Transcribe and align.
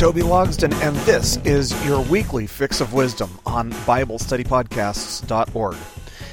Toby 0.00 0.22
Logsden, 0.22 0.72
and 0.80 0.96
this 1.04 1.36
is 1.44 1.84
your 1.84 2.00
weekly 2.00 2.46
fix 2.46 2.80
of 2.80 2.94
wisdom 2.94 3.38
on 3.44 3.70
BibleStudyPodcasts.org. 3.70 5.76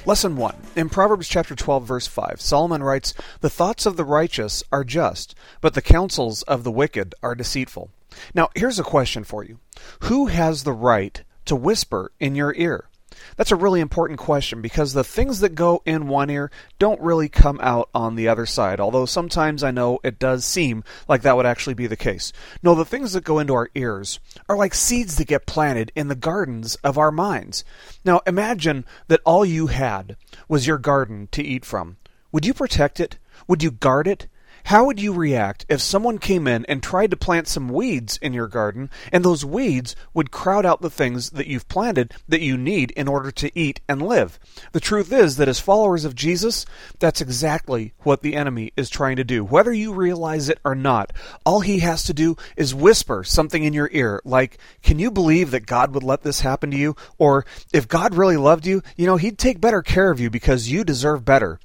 Lesson 0.05 0.37
1. 0.37 0.55
In 0.77 0.87
Proverbs 0.87 1.27
chapter 1.27 1.53
12, 1.53 1.85
verse 1.85 2.07
5, 2.07 2.39
Solomon 2.39 2.81
writes, 2.81 3.13
The 3.41 3.49
thoughts 3.49 3.85
of 3.85 3.97
the 3.97 4.05
righteous 4.05 4.63
are 4.71 4.85
just, 4.85 5.35
but 5.59 5.73
the 5.73 5.81
counsels 5.81 6.43
of 6.43 6.63
the 6.63 6.71
wicked 6.71 7.13
are 7.21 7.35
deceitful. 7.35 7.91
Now, 8.33 8.47
here's 8.55 8.79
a 8.79 8.83
question 8.83 9.25
for 9.25 9.43
you 9.43 9.59
Who 10.03 10.27
has 10.27 10.63
the 10.63 10.71
right 10.71 11.21
to 11.43 11.57
whisper 11.57 12.13
in 12.21 12.35
your 12.35 12.55
ear? 12.55 12.86
That's 13.35 13.51
a 13.51 13.55
really 13.55 13.79
important 13.79 14.19
question 14.19 14.61
because 14.61 14.93
the 14.93 15.03
things 15.03 15.39
that 15.39 15.55
go 15.55 15.81
in 15.85 16.07
one 16.07 16.29
ear 16.29 16.51
don't 16.79 17.01
really 17.01 17.29
come 17.29 17.59
out 17.61 17.89
on 17.93 18.15
the 18.15 18.27
other 18.27 18.45
side, 18.45 18.79
although 18.79 19.05
sometimes 19.05 19.63
I 19.63 19.71
know 19.71 19.99
it 20.03 20.19
does 20.19 20.45
seem 20.45 20.83
like 21.07 21.21
that 21.21 21.35
would 21.35 21.45
actually 21.45 21.75
be 21.75 21.87
the 21.87 21.95
case. 21.95 22.33
No, 22.63 22.75
the 22.75 22.85
things 22.85 23.13
that 23.13 23.23
go 23.23 23.39
into 23.39 23.53
our 23.53 23.69
ears 23.75 24.19
are 24.49 24.57
like 24.57 24.73
seeds 24.73 25.17
that 25.17 25.27
get 25.27 25.45
planted 25.45 25.91
in 25.95 26.07
the 26.07 26.15
gardens 26.15 26.75
of 26.75 26.97
our 26.97 27.11
minds. 27.11 27.63
Now, 28.03 28.21
imagine 28.25 28.85
that 29.07 29.21
all 29.25 29.45
you 29.45 29.67
had 29.67 30.17
was 30.47 30.67
your 30.67 30.77
garden 30.77 31.27
to 31.31 31.43
eat 31.43 31.65
from. 31.65 31.97
Would 32.31 32.45
you 32.45 32.53
protect 32.53 32.99
it? 32.99 33.17
Would 33.47 33.63
you 33.63 33.71
guard 33.71 34.07
it? 34.07 34.27
How 34.67 34.83
would 34.83 34.99
you 34.99 35.13
react 35.13 35.65
if 35.69 35.79
someone 35.79 36.17
came 36.17 36.45
in 36.45 36.65
and 36.65 36.83
tried 36.83 37.11
to 37.11 37.15
plant 37.15 37.47
some 37.47 37.69
weeds 37.69 38.19
in 38.21 38.33
your 38.33 38.49
garden, 38.49 38.89
and 39.13 39.23
those 39.23 39.45
weeds 39.45 39.95
would 40.13 40.29
crowd 40.29 40.65
out 40.65 40.81
the 40.81 40.89
things 40.89 41.29
that 41.29 41.47
you've 41.47 41.69
planted 41.69 42.13
that 42.27 42.41
you 42.41 42.57
need 42.57 42.91
in 42.91 43.07
order 43.07 43.31
to 43.31 43.57
eat 43.57 43.79
and 43.87 44.01
live? 44.01 44.37
The 44.73 44.81
truth 44.81 45.13
is 45.13 45.37
that 45.37 45.47
as 45.47 45.61
followers 45.61 46.03
of 46.03 46.15
Jesus, 46.15 46.65
that's 46.99 47.21
exactly 47.21 47.93
what 47.99 48.23
the 48.23 48.35
enemy 48.35 48.73
is 48.75 48.89
trying 48.89 49.15
to 49.15 49.23
do. 49.23 49.41
Whether 49.41 49.71
you 49.71 49.93
realize 49.93 50.49
it 50.49 50.59
or 50.65 50.75
not, 50.75 51.13
all 51.45 51.61
he 51.61 51.79
has 51.79 52.03
to 52.03 52.13
do 52.13 52.35
is 52.57 52.75
whisper 52.75 53.23
something 53.23 53.63
in 53.63 53.71
your 53.71 53.89
ear, 53.93 54.19
like, 54.25 54.57
Can 54.83 54.99
you 54.99 55.11
believe 55.11 55.51
that 55.51 55.65
God 55.65 55.93
would 55.93 56.03
let 56.03 56.23
this 56.23 56.41
happen 56.41 56.71
to 56.71 56.77
you? 56.77 56.97
Or, 57.17 57.45
If 57.71 57.87
God 57.87 58.15
really 58.15 58.35
loved 58.35 58.65
you, 58.65 58.83
you 58.97 59.05
know, 59.05 59.15
he'd 59.15 59.37
take 59.37 59.61
better 59.61 59.81
care 59.81 60.11
of 60.11 60.19
you 60.19 60.29
because 60.29 60.69
you 60.69 60.83
deserve 60.83 61.23
better. 61.23 61.57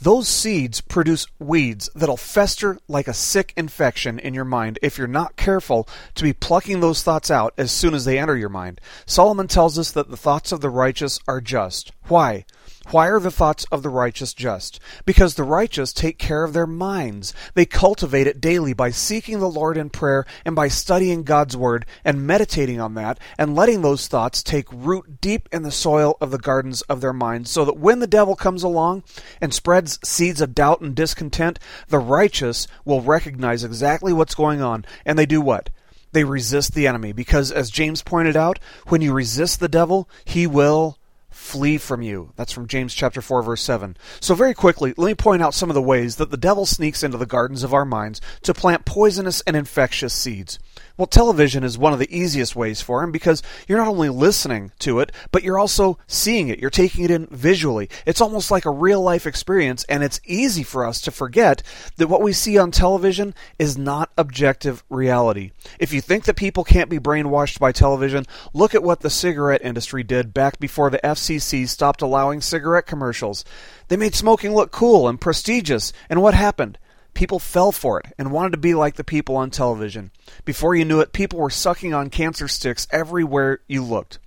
Those 0.00 0.28
seeds 0.28 0.80
produce 0.80 1.26
weeds 1.38 1.88
that'll 1.94 2.16
fester 2.44 2.76
like 2.88 3.08
a 3.08 3.14
sick 3.14 3.54
infection 3.56 4.18
in 4.18 4.34
your 4.34 4.44
mind 4.44 4.78
if 4.82 4.98
you're 4.98 5.06
not 5.06 5.34
careful 5.34 5.88
to 6.14 6.22
be 6.22 6.34
plucking 6.34 6.80
those 6.80 7.02
thoughts 7.02 7.30
out 7.30 7.54
as 7.56 7.72
soon 7.72 7.94
as 7.94 8.04
they 8.04 8.18
enter 8.18 8.36
your 8.36 8.50
mind. 8.50 8.78
Solomon 9.06 9.48
tells 9.48 9.78
us 9.78 9.90
that 9.92 10.10
the 10.10 10.16
thoughts 10.18 10.52
of 10.52 10.60
the 10.60 10.68
righteous 10.68 11.18
are 11.26 11.40
just. 11.40 11.90
Why? 12.08 12.44
Why 12.90 13.08
are 13.08 13.20
the 13.20 13.30
thoughts 13.30 13.64
of 13.72 13.82
the 13.82 13.88
righteous 13.88 14.34
just? 14.34 14.78
Because 15.04 15.34
the 15.34 15.42
righteous 15.42 15.92
take 15.92 16.18
care 16.18 16.44
of 16.44 16.52
their 16.52 16.66
minds. 16.66 17.32
They 17.54 17.64
cultivate 17.66 18.26
it 18.26 18.40
daily 18.40 18.72
by 18.72 18.90
seeking 18.90 19.40
the 19.40 19.48
Lord 19.48 19.76
in 19.76 19.90
prayer 19.90 20.26
and 20.44 20.54
by 20.54 20.68
studying 20.68 21.22
God's 21.22 21.56
Word 21.56 21.86
and 22.04 22.26
meditating 22.26 22.80
on 22.80 22.94
that 22.94 23.18
and 23.38 23.54
letting 23.54 23.82
those 23.82 24.06
thoughts 24.06 24.42
take 24.42 24.66
root 24.70 25.20
deep 25.20 25.48
in 25.50 25.62
the 25.62 25.72
soil 25.72 26.16
of 26.20 26.30
the 26.30 26.38
gardens 26.38 26.82
of 26.82 27.00
their 27.00 27.12
minds 27.12 27.50
so 27.50 27.64
that 27.64 27.78
when 27.78 28.00
the 28.00 28.06
devil 28.06 28.36
comes 28.36 28.62
along 28.62 29.02
and 29.40 29.54
spreads 29.54 29.98
seeds 30.04 30.40
of 30.40 30.54
doubt 30.54 30.80
and 30.80 30.94
discontent, 30.94 31.58
the 31.88 31.98
righteous 31.98 32.66
will 32.84 33.00
recognize 33.00 33.64
exactly 33.64 34.12
what's 34.12 34.34
going 34.34 34.60
on 34.60 34.84
and 35.04 35.18
they 35.18 35.26
do 35.26 35.40
what? 35.40 35.70
They 36.12 36.24
resist 36.24 36.74
the 36.74 36.86
enemy 36.86 37.12
because, 37.12 37.50
as 37.50 37.70
James 37.70 38.02
pointed 38.02 38.36
out, 38.36 38.60
when 38.86 39.00
you 39.00 39.12
resist 39.12 39.58
the 39.58 39.68
devil, 39.68 40.08
he 40.24 40.46
will 40.46 40.96
flee 41.34 41.78
from 41.78 42.00
you. 42.00 42.30
That's 42.36 42.52
from 42.52 42.68
James 42.68 42.94
chapter 42.94 43.20
4 43.20 43.42
verse 43.42 43.62
7. 43.62 43.96
So 44.20 44.34
very 44.34 44.54
quickly, 44.54 44.94
let 44.96 45.06
me 45.06 45.14
point 45.14 45.42
out 45.42 45.52
some 45.52 45.68
of 45.68 45.74
the 45.74 45.82
ways 45.82 46.16
that 46.16 46.30
the 46.30 46.36
devil 46.36 46.64
sneaks 46.64 47.02
into 47.02 47.18
the 47.18 47.26
gardens 47.26 47.62
of 47.62 47.74
our 47.74 47.84
minds 47.84 48.20
to 48.42 48.54
plant 48.54 48.84
poisonous 48.84 49.40
and 49.42 49.56
infectious 49.56 50.14
seeds. 50.14 50.58
Well, 50.96 51.08
television 51.08 51.64
is 51.64 51.76
one 51.76 51.92
of 51.92 51.98
the 51.98 52.16
easiest 52.16 52.54
ways 52.54 52.80
for 52.80 53.02
him 53.02 53.10
because 53.10 53.42
you're 53.66 53.78
not 53.78 53.88
only 53.88 54.10
listening 54.10 54.70
to 54.78 55.00
it, 55.00 55.10
but 55.32 55.42
you're 55.42 55.58
also 55.58 55.98
seeing 56.06 56.48
it. 56.48 56.60
You're 56.60 56.70
taking 56.70 57.04
it 57.04 57.10
in 57.10 57.26
visually. 57.32 57.90
It's 58.06 58.20
almost 58.20 58.52
like 58.52 58.64
a 58.64 58.70
real 58.70 59.02
life 59.02 59.26
experience, 59.26 59.82
and 59.88 60.04
it's 60.04 60.20
easy 60.24 60.62
for 60.62 60.86
us 60.86 61.00
to 61.00 61.10
forget 61.10 61.64
that 61.96 62.06
what 62.06 62.22
we 62.22 62.32
see 62.32 62.56
on 62.58 62.70
television 62.70 63.34
is 63.58 63.76
not 63.76 64.12
objective 64.16 64.84
reality. 64.88 65.50
If 65.80 65.92
you 65.92 66.00
think 66.00 66.26
that 66.26 66.36
people 66.36 66.62
can't 66.62 66.90
be 66.90 67.00
brainwashed 67.00 67.58
by 67.58 67.72
television, 67.72 68.24
look 68.52 68.72
at 68.72 68.84
what 68.84 69.00
the 69.00 69.10
cigarette 69.10 69.62
industry 69.64 70.04
did 70.04 70.32
back 70.32 70.60
before 70.60 70.90
the 70.90 71.00
FCC 71.02 71.68
stopped 71.68 72.02
allowing 72.02 72.40
cigarette 72.40 72.86
commercials. 72.86 73.44
They 73.88 73.96
made 73.96 74.14
smoking 74.14 74.54
look 74.54 74.70
cool 74.70 75.08
and 75.08 75.20
prestigious, 75.20 75.92
and 76.08 76.22
what 76.22 76.34
happened? 76.34 76.78
People 77.14 77.38
fell 77.38 77.72
for 77.72 78.00
it 78.00 78.06
and 78.18 78.32
wanted 78.32 78.50
to 78.50 78.58
be 78.58 78.74
like 78.74 78.96
the 78.96 79.04
people 79.04 79.36
on 79.36 79.50
television. 79.50 80.10
Before 80.44 80.74
you 80.74 80.84
knew 80.84 81.00
it, 81.00 81.12
people 81.12 81.38
were 81.38 81.50
sucking 81.50 81.94
on 81.94 82.10
cancer 82.10 82.48
sticks 82.48 82.88
everywhere 82.90 83.60
you 83.66 83.82
looked. 83.82 84.18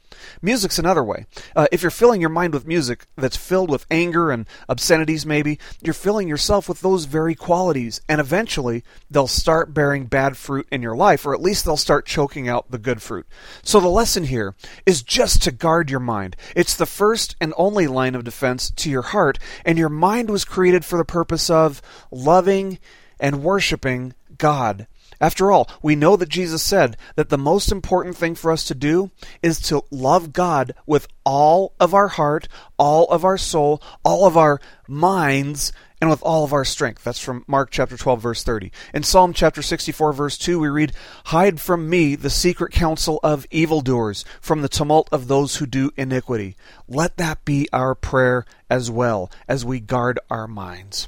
Music's 0.41 0.79
another 0.79 1.03
way. 1.03 1.25
Uh, 1.55 1.67
if 1.71 1.81
you're 1.81 1.91
filling 1.91 2.21
your 2.21 2.29
mind 2.29 2.53
with 2.53 2.67
music 2.67 3.05
that's 3.15 3.37
filled 3.37 3.69
with 3.69 3.85
anger 3.91 4.31
and 4.31 4.45
obscenities, 4.69 5.25
maybe, 5.25 5.59
you're 5.81 5.93
filling 5.93 6.27
yourself 6.27 6.67
with 6.67 6.81
those 6.81 7.05
very 7.05 7.35
qualities, 7.35 8.01
and 8.07 8.21
eventually 8.21 8.83
they'll 9.09 9.27
start 9.27 9.73
bearing 9.73 10.05
bad 10.05 10.37
fruit 10.37 10.67
in 10.71 10.81
your 10.81 10.95
life, 10.95 11.25
or 11.25 11.33
at 11.33 11.41
least 11.41 11.65
they'll 11.65 11.77
start 11.77 12.05
choking 12.05 12.47
out 12.47 12.71
the 12.71 12.77
good 12.77 13.01
fruit. 13.01 13.25
So 13.63 13.79
the 13.79 13.87
lesson 13.87 14.25
here 14.25 14.55
is 14.85 15.01
just 15.01 15.41
to 15.43 15.51
guard 15.51 15.89
your 15.89 15.99
mind. 15.99 16.35
It's 16.55 16.75
the 16.75 16.85
first 16.85 17.35
and 17.39 17.53
only 17.57 17.87
line 17.87 18.15
of 18.15 18.23
defense 18.23 18.69
to 18.71 18.89
your 18.89 19.01
heart, 19.01 19.39
and 19.65 19.77
your 19.77 19.89
mind 19.89 20.29
was 20.29 20.45
created 20.45 20.85
for 20.85 20.97
the 20.97 21.05
purpose 21.05 21.49
of 21.49 21.81
loving 22.11 22.79
and 23.19 23.43
worshiping 23.43 24.13
God. 24.37 24.87
After 25.19 25.51
all, 25.51 25.69
we 25.81 25.95
know 25.95 26.15
that 26.15 26.29
Jesus 26.29 26.61
said 26.61 26.97
that 27.15 27.29
the 27.29 27.37
most 27.37 27.71
important 27.71 28.15
thing 28.15 28.35
for 28.35 28.51
us 28.51 28.63
to 28.65 28.75
do 28.75 29.11
is 29.41 29.59
to 29.61 29.83
love 29.89 30.33
God 30.33 30.73
with 30.85 31.07
all 31.25 31.73
of 31.79 31.93
our 31.93 32.09
heart, 32.09 32.47
all 32.77 33.05
of 33.05 33.25
our 33.25 33.37
soul, 33.37 33.81
all 34.03 34.27
of 34.27 34.37
our 34.37 34.59
minds, 34.87 35.71
and 35.99 36.09
with 36.09 36.21
all 36.21 36.43
of 36.43 36.53
our 36.53 36.65
strength. 36.65 37.03
That's 37.03 37.19
from 37.19 37.43
Mark 37.47 37.71
chapter 37.71 37.97
12 37.97 38.21
verse 38.21 38.43
30. 38.43 38.71
In 38.93 39.03
Psalm 39.03 39.33
chapter 39.33 39.61
64 39.61 40.13
verse 40.13 40.37
2 40.37 40.59
we 40.59 40.67
read, 40.67 40.93
"Hide 41.25 41.59
from 41.59 41.89
me 41.89 42.15
the 42.15 42.29
secret 42.29 42.71
counsel 42.71 43.19
of 43.23 43.47
evildoers, 43.49 44.23
from 44.39 44.61
the 44.61 44.69
tumult 44.69 45.09
of 45.11 45.27
those 45.27 45.55
who 45.55 45.65
do 45.65 45.91
iniquity." 45.97 46.55
Let 46.87 47.17
that 47.17 47.43
be 47.45 47.67
our 47.73 47.95
prayer 47.95 48.45
as 48.69 48.91
well 48.91 49.31
as 49.47 49.65
we 49.65 49.79
guard 49.79 50.19
our 50.29 50.47
minds. 50.47 51.07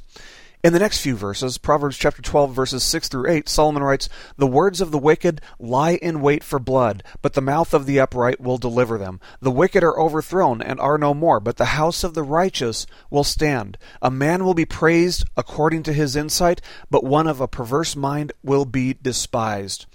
In 0.62 0.74
the 0.74 0.78
next 0.78 1.00
few 1.00 1.16
verses, 1.16 1.56
Proverbs 1.56 1.96
chapter 1.96 2.20
12 2.20 2.52
verses 2.52 2.82
6 2.82 3.08
through 3.08 3.30
8, 3.30 3.48
Solomon 3.48 3.82
writes, 3.82 4.10
"The 4.36 4.46
words 4.46 4.82
of 4.82 4.90
the 4.90 4.98
wicked 4.98 5.40
lie 5.58 5.94
in 6.02 6.20
wait 6.20 6.44
for 6.44 6.58
blood, 6.58 7.02
but 7.22 7.32
the 7.32 7.40
mouth 7.40 7.72
of 7.72 7.86
the 7.86 7.98
upright 7.98 8.42
will 8.42 8.58
deliver 8.58 8.98
them. 8.98 9.20
The 9.40 9.50
wicked 9.50 9.82
are 9.82 9.98
overthrown 9.98 10.60
and 10.60 10.78
are 10.78 10.98
no 10.98 11.14
more, 11.14 11.40
but 11.40 11.56
the 11.56 11.76
house 11.76 12.04
of 12.04 12.12
the 12.12 12.22
righteous 12.22 12.86
will 13.08 13.24
stand. 13.24 13.78
A 14.02 14.10
man 14.10 14.44
will 14.44 14.52
be 14.52 14.66
praised 14.66 15.24
according 15.34 15.82
to 15.84 15.94
his 15.94 16.14
insight, 16.14 16.60
but 16.90 17.04
one 17.04 17.26
of 17.26 17.40
a 17.40 17.48
perverse 17.48 17.96
mind 17.96 18.34
will 18.44 18.66
be 18.66 18.92
despised." 18.92 19.86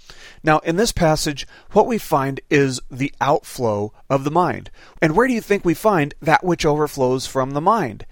Now, 0.42 0.58
in 0.64 0.74
this 0.74 0.90
passage, 0.90 1.46
what 1.74 1.86
we 1.86 1.96
find 1.96 2.40
is 2.50 2.80
the 2.90 3.14
outflow 3.20 3.92
of 4.10 4.24
the 4.24 4.32
mind. 4.32 4.72
And 5.00 5.14
where 5.14 5.28
do 5.28 5.32
you 5.32 5.40
think 5.40 5.64
we 5.64 5.74
find 5.74 6.12
that 6.20 6.42
which 6.42 6.66
overflows 6.66 7.24
from 7.24 7.52
the 7.52 7.60
mind? 7.60 8.04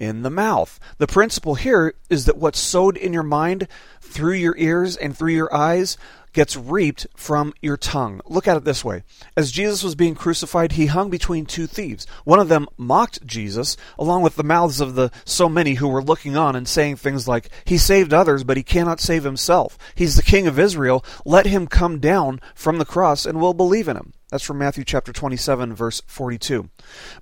In 0.00 0.22
the 0.22 0.30
mouth. 0.30 0.80
The 0.98 1.06
principle 1.06 1.54
here 1.54 1.94
is 2.08 2.24
that 2.24 2.38
what's 2.38 2.58
sowed 2.58 2.96
in 2.96 3.12
your 3.12 3.22
mind 3.22 3.68
through 4.00 4.34
your 4.34 4.56
ears 4.56 4.96
and 4.96 5.16
through 5.16 5.34
your 5.34 5.54
eyes 5.54 5.96
gets 6.32 6.56
reaped 6.56 7.06
from 7.16 7.52
your 7.60 7.76
tongue. 7.76 8.20
Look 8.24 8.46
at 8.46 8.56
it 8.56 8.64
this 8.64 8.84
way. 8.84 9.02
As 9.36 9.50
Jesus 9.50 9.82
was 9.82 9.94
being 9.94 10.14
crucified, 10.14 10.72
he 10.72 10.86
hung 10.86 11.10
between 11.10 11.44
two 11.44 11.66
thieves. 11.66 12.06
One 12.24 12.38
of 12.38 12.48
them 12.48 12.68
mocked 12.76 13.26
Jesus, 13.26 13.76
along 13.98 14.22
with 14.22 14.36
the 14.36 14.44
mouths 14.44 14.80
of 14.80 14.94
the 14.94 15.10
so 15.24 15.48
many 15.48 15.74
who 15.74 15.88
were 15.88 16.02
looking 16.02 16.36
on 16.36 16.56
and 16.56 16.68
saying 16.68 16.96
things 16.96 17.26
like, 17.26 17.50
He 17.64 17.78
saved 17.78 18.12
others, 18.12 18.44
but 18.44 18.56
he 18.56 18.62
cannot 18.62 19.00
save 19.00 19.24
himself. 19.24 19.76
He's 19.94 20.16
the 20.16 20.22
king 20.22 20.46
of 20.46 20.58
Israel. 20.58 21.04
Let 21.24 21.46
him 21.46 21.66
come 21.66 21.98
down 21.98 22.40
from 22.54 22.78
the 22.78 22.84
cross 22.84 23.26
and 23.26 23.40
we'll 23.40 23.54
believe 23.54 23.88
in 23.88 23.96
him. 23.96 24.12
That's 24.30 24.44
from 24.44 24.58
Matthew 24.58 24.84
chapter 24.84 25.12
27 25.12 25.74
verse 25.74 26.02
42. 26.06 26.70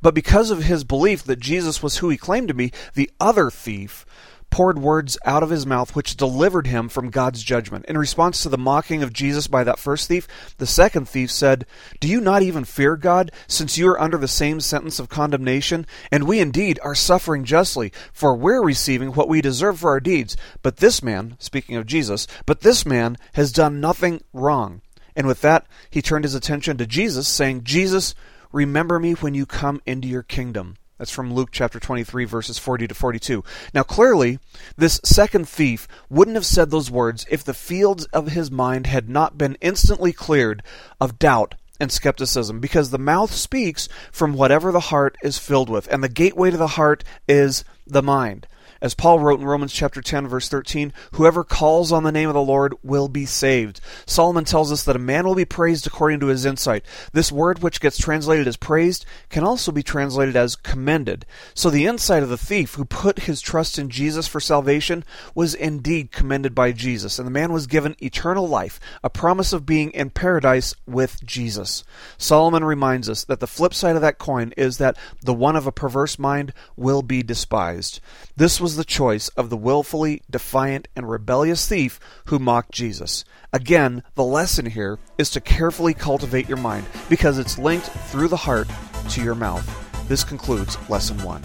But 0.03 0.15
because 0.15 0.51
of 0.51 0.63
his 0.63 0.85
belief 0.85 1.25
that 1.25 1.41
Jesus 1.41 1.83
was 1.83 1.99
who 1.99 2.09
he 2.09 2.17
claimed 2.17 2.49
to 2.49 2.55
be, 2.55 2.73
the 2.95 3.11
other 3.21 3.51
thief 3.51 4.05
poured 4.51 4.79
words 4.79 5.19
out 5.25 5.43
of 5.43 5.51
his 5.51 5.67
mouth 5.67 5.95
which 5.95 6.17
delivered 6.17 6.67
him 6.67 6.89
from 6.89 7.11
God's 7.11 7.43
judgment. 7.43 7.85
In 7.87 7.99
response 7.99 8.43
to 8.43 8.49
the 8.49 8.59
mocking 8.59 9.03
of 9.03 9.13
Jesus 9.13 9.47
by 9.47 9.65
that 9.65 9.79
first 9.79 10.09
thief, 10.09 10.27
the 10.59 10.67
second 10.67 11.09
thief 11.09 11.31
said, 11.31 11.67
Do 12.01 12.09
you 12.09 12.21
not 12.21 12.43
even 12.43 12.65
fear 12.65 12.97
God, 12.97 13.31
since 13.47 13.79
you 13.79 13.89
are 13.89 14.01
under 14.01 14.17
the 14.17 14.29
same 14.29 14.61
sentence 14.61 14.99
of 14.99 15.09
condemnation? 15.09 15.87
And 16.11 16.25
we 16.25 16.41
indeed 16.41 16.79
are 16.83 16.95
suffering 16.95 17.45
justly, 17.45 17.93
for 18.13 18.35
we're 18.35 18.63
receiving 18.63 19.11
what 19.13 19.29
we 19.29 19.41
deserve 19.41 19.81
for 19.81 19.91
our 19.91 20.01
deeds. 20.01 20.37
But 20.63 20.79
this 20.79 21.03
man, 21.03 21.37
speaking 21.39 21.77
of 21.77 21.87
Jesus, 21.87 22.27
but 22.47 22.61
this 22.61 22.87
man 22.87 23.17
has 23.35 23.53
done 23.53 23.81
nothing 23.81 24.23
wrong. 24.33 24.81
And 25.19 25.27
with 25.27 25.41
that, 25.41 25.67
he 25.91 26.01
turned 26.01 26.25
his 26.25 26.37
attention 26.37 26.77
to 26.77 26.87
Jesus, 26.87 27.27
saying, 27.27 27.65
Jesus, 27.65 28.15
remember 28.53 29.01
me 29.01 29.15
when 29.15 29.35
you 29.35 29.47
come 29.47 29.83
into 29.85 30.07
your 30.07 30.23
kingdom. 30.23 30.77
That's 30.97 31.11
from 31.11 31.35
Luke 31.35 31.49
chapter 31.51 31.81
23, 31.81 32.25
verses 32.25 32.57
40 32.57 32.87
to 32.87 32.95
42. 32.95 33.43
Now, 33.75 33.83
clearly, 33.83 34.39
this 34.77 35.01
second 35.05 35.49
thief 35.49 35.89
wouldn't 36.09 36.37
have 36.37 36.47
said 36.47 36.71
those 36.71 36.89
words 36.89 37.27
if 37.29 37.43
the 37.43 37.53
fields 37.53 38.05
of 38.07 38.29
his 38.29 38.53
mind 38.53 38.87
had 38.87 39.09
not 39.09 39.37
been 39.37 39.59
instantly 39.61 40.13
cleared 40.13 40.63
of 41.01 41.19
doubt 41.19 41.57
and 41.81 41.91
skepticism, 41.91 42.61
because 42.61 42.91
the 42.91 42.99
mouth 42.99 43.33
speaks 43.33 43.89
from 44.13 44.35
whatever 44.35 44.71
the 44.71 44.79
heart 44.79 45.17
is 45.25 45.37
filled 45.37 45.69
with, 45.69 45.89
and 45.93 46.03
the 46.03 46.09
gateway 46.09 46.53
to 46.53 46.57
the 46.57 46.69
heart 46.69 47.03
is 47.27 47.65
the 47.89 48.03
mind. 48.05 48.47
As 48.81 48.95
Paul 48.95 49.19
wrote 49.19 49.41
in 49.41 49.47
Romans 49.47 49.73
chapter 49.73 50.01
10 50.01 50.29
verse 50.29 50.49
13, 50.49 50.93
whoever 51.13 51.45
calls 51.45 51.91
on 51.91 52.05
the 52.05 52.13
name 52.13 52.29
of 52.29 52.35
the 52.35 52.43
Lord 52.43 52.75
will 52.83 53.09
be 53.09 53.27
saved. 53.27 53.81
Solomon 54.07 54.45
tells 54.45 54.71
us 54.71 54.85
that 54.85 54.97
a 54.97 55.01
man 55.01 55.27
will 55.27 55.35
be 55.35 55.45
praised 55.45 55.87
according 55.87 56.21
to 56.21 56.27
his 56.27 56.45
insight. 56.45 56.85
This 57.13 57.33
word 57.33 57.61
which 57.61 57.81
gets 57.81 57.99
translated 57.99 58.47
as 58.47 58.57
praised 58.57 59.05
can 59.31 59.45
also 59.45 59.73
be 59.73 59.83
translated 59.83 60.37
as 60.37 60.57
commended. 60.57 61.27
So 61.55 61.71
the 61.71 61.87
insight 61.87 62.23
of 62.23 62.29
the 62.29 62.39
thief 62.39 62.75
who 62.75 62.85
put 62.85 63.21
his 63.21 63.41
trust 63.41 63.79
in 63.79 63.91
Jesus 63.91 64.29
for 64.29 64.41
salvation 64.41 65.05
was 65.35 65.55
indeed 65.55 66.13
commended 66.13 66.55
by 66.55 66.73
Jesus, 66.73 67.19
and 67.19 67.27
the 67.27 67.33
man 67.33 67.53
was 67.53 67.67
given 67.67 67.97
eternal 68.01 68.49
life, 68.49 68.79
a 69.03 69.11
promise 69.11 69.53
of 69.53 69.67
being 69.67 69.91
in 69.91 70.11
paradise 70.11 70.75
with 70.87 71.25
Jesus. 71.25 71.85
Solomon 72.17 72.65
reminds 72.65 73.09
us 73.09 73.25
that 73.25 73.41
the 73.41 73.47
flip 73.47 73.75
side 73.75 73.97
of 73.97 74.03
that 74.03 74.19
coin 74.19 74.53
is 74.57 74.79
that 74.79 74.97
the 75.23 75.35
one 75.35 75.57
of 75.57 75.67
a 75.67 75.73
perverse 75.73 76.19
mind 76.19 76.53
will 76.77 77.03
be 77.03 77.23
despised. 77.23 78.01
This 78.37 78.61
was 78.61 78.68
was 78.69 78.77
the 78.77 78.85
choice 78.85 79.29
of 79.31 79.49
the 79.49 79.57
willfully 79.57 80.21
defiant 80.31 80.89
and 80.95 81.09
rebellious 81.09 81.67
thief 81.67 81.99
who 82.27 82.39
mocked 82.39 82.71
Jesus. 82.71 83.25
Again, 83.51 84.03
the 84.15 84.23
lesson 84.23 84.67
here 84.67 84.99
is 85.17 85.31
to 85.31 85.41
carefully 85.41 85.95
cultivate 85.95 86.51
your 86.51 86.59
mind 86.59 86.85
because 87.09 87.39
it's 87.39 87.57
linked 87.57 87.87
through 87.87 88.29
the 88.29 88.37
heart 88.37 88.69
to 89.09 89.23
your 89.23 89.35
mouth. 89.35 89.67
This 90.07 90.23
concludes 90.23 90.77
lesson 90.91 91.17
1. 91.23 91.43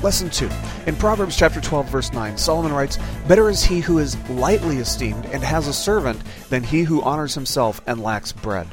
Lesson 0.00 0.30
2. 0.30 0.48
In 0.86 0.94
Proverbs 0.94 1.36
chapter 1.36 1.60
12 1.60 1.88
verse 1.88 2.12
9, 2.12 2.38
Solomon 2.38 2.72
writes, 2.72 3.00
"Better 3.26 3.50
is 3.50 3.64
he 3.64 3.80
who 3.80 3.98
is 3.98 4.16
lightly 4.28 4.76
esteemed 4.78 5.26
and 5.26 5.42
has 5.42 5.66
a 5.66 5.72
servant 5.72 6.20
than 6.50 6.62
he 6.62 6.84
who 6.84 7.02
honors 7.02 7.34
himself 7.34 7.80
and 7.84 8.00
lacks 8.00 8.30
bread." 8.30 8.68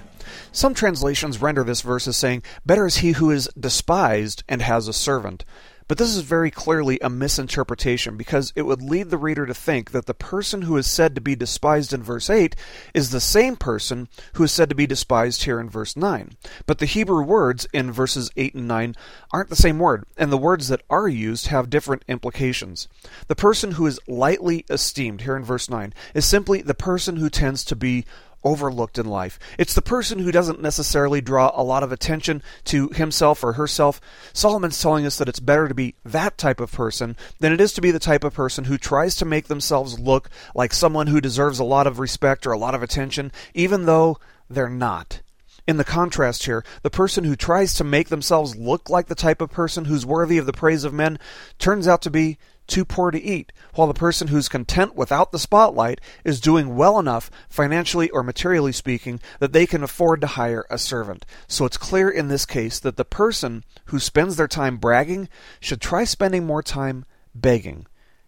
Some 0.51 0.73
translations 0.73 1.41
render 1.41 1.63
this 1.63 1.81
verse 1.81 2.07
as 2.07 2.17
saying, 2.17 2.43
Better 2.65 2.85
is 2.85 2.97
he 2.97 3.13
who 3.13 3.31
is 3.31 3.49
despised 3.59 4.43
and 4.47 4.61
has 4.61 4.87
a 4.87 4.93
servant. 4.93 5.45
But 5.89 5.97
this 5.97 6.15
is 6.15 6.21
very 6.21 6.51
clearly 6.51 6.99
a 7.01 7.09
misinterpretation 7.09 8.15
because 8.15 8.53
it 8.55 8.61
would 8.61 8.83
lead 8.83 9.09
the 9.09 9.17
reader 9.17 9.47
to 9.47 9.55
think 9.55 9.89
that 9.89 10.05
the 10.05 10.13
person 10.13 10.61
who 10.61 10.77
is 10.77 10.85
said 10.85 11.15
to 11.15 11.21
be 11.21 11.35
despised 11.35 11.93
in 11.93 12.03
verse 12.03 12.29
8 12.29 12.55
is 12.93 13.09
the 13.09 13.19
same 13.19 13.55
person 13.55 14.07
who 14.33 14.43
is 14.43 14.51
said 14.51 14.69
to 14.69 14.75
be 14.75 14.85
despised 14.85 15.43
here 15.43 15.59
in 15.59 15.67
verse 15.67 15.97
9. 15.97 16.37
But 16.67 16.77
the 16.77 16.85
Hebrew 16.85 17.23
words 17.23 17.67
in 17.73 17.91
verses 17.91 18.29
8 18.37 18.53
and 18.53 18.67
9 18.67 18.95
aren't 19.33 19.49
the 19.49 19.55
same 19.55 19.79
word, 19.79 20.05
and 20.15 20.31
the 20.31 20.37
words 20.37 20.67
that 20.67 20.83
are 20.91 21.07
used 21.07 21.47
have 21.47 21.71
different 21.71 22.05
implications. 22.07 22.87
The 23.27 23.35
person 23.35 23.71
who 23.71 23.87
is 23.87 23.99
lightly 24.07 24.65
esteemed 24.69 25.21
here 25.21 25.35
in 25.35 25.43
verse 25.43 25.71
9 25.71 25.95
is 26.13 26.23
simply 26.23 26.61
the 26.61 26.75
person 26.75 27.15
who 27.15 27.31
tends 27.31 27.63
to 27.65 27.75
be 27.75 28.05
overlooked 28.43 28.97
in 28.97 29.05
life. 29.05 29.39
It's 29.57 29.73
the 29.73 29.81
person 29.81 30.19
who 30.19 30.31
doesn't 30.31 30.61
necessarily 30.61 31.21
draw 31.21 31.51
a 31.53 31.63
lot 31.63 31.83
of 31.83 31.91
attention 31.91 32.41
to 32.65 32.89
himself 32.89 33.43
or 33.43 33.53
herself. 33.53 33.99
Solomon's 34.33 34.81
telling 34.81 35.05
us 35.05 35.17
that 35.17 35.29
it's 35.29 35.39
better 35.39 35.67
to 35.67 35.73
be 35.73 35.95
that 36.05 36.37
type 36.37 36.59
of 36.59 36.71
person 36.71 37.15
than 37.39 37.53
it 37.53 37.61
is 37.61 37.73
to 37.73 37.81
be 37.81 37.91
the 37.91 37.99
type 37.99 38.23
of 38.23 38.33
person 38.33 38.65
who 38.65 38.77
tries 38.77 39.15
to 39.15 39.25
make 39.25 39.47
themselves 39.47 39.99
look 39.99 40.29
like 40.55 40.73
someone 40.73 41.07
who 41.07 41.21
deserves 41.21 41.59
a 41.59 41.63
lot 41.63 41.87
of 41.87 41.99
respect 41.99 42.45
or 42.47 42.51
a 42.51 42.57
lot 42.57 42.75
of 42.75 42.83
attention, 42.83 43.31
even 43.53 43.85
though 43.85 44.17
they're 44.49 44.69
not. 44.69 45.21
In 45.67 45.77
the 45.77 45.83
contrast 45.83 46.45
here, 46.45 46.63
the 46.81 46.89
person 46.89 47.23
who 47.23 47.35
tries 47.35 47.75
to 47.75 47.83
make 47.83 48.09
themselves 48.09 48.55
look 48.55 48.89
like 48.89 49.05
the 49.05 49.13
type 49.13 49.39
of 49.39 49.51
person 49.51 49.85
who's 49.85 50.03
worthy 50.03 50.39
of 50.39 50.47
the 50.47 50.53
praise 50.53 50.83
of 50.83 50.93
men 50.93 51.19
turns 51.59 51.87
out 51.87 52.01
to 52.01 52.09
be 52.09 52.39
too 52.69 52.85
poor 52.85 53.11
to 53.11 53.21
eat, 53.21 53.51
while 53.73 53.87
the 53.87 53.93
person 53.93 54.29
who's 54.29 54.47
content 54.47 54.95
without 54.95 55.31
the 55.31 55.39
spotlight 55.39 55.99
is 56.23 56.39
doing 56.39 56.75
well 56.75 56.99
enough, 56.99 57.29
financially 57.49 58.09
or 58.11 58.23
materially 58.23 58.71
speaking, 58.71 59.19
that 59.39 59.51
they 59.51 59.65
can 59.65 59.83
afford 59.83 60.21
to 60.21 60.27
hire 60.27 60.65
a 60.69 60.77
servant. 60.77 61.25
So 61.47 61.65
it's 61.65 61.77
clear 61.77 62.09
in 62.09 62.27
this 62.27 62.45
case 62.45 62.79
that 62.79 62.95
the 62.95 63.05
person 63.05 63.63
who 63.85 63.99
spends 63.99 64.35
their 64.35 64.47
time 64.47 64.77
bragging 64.77 65.29
should 65.59 65.81
try 65.81 66.03
spending 66.03 66.45
more 66.45 66.63
time 66.63 67.05
begging. 67.35 67.87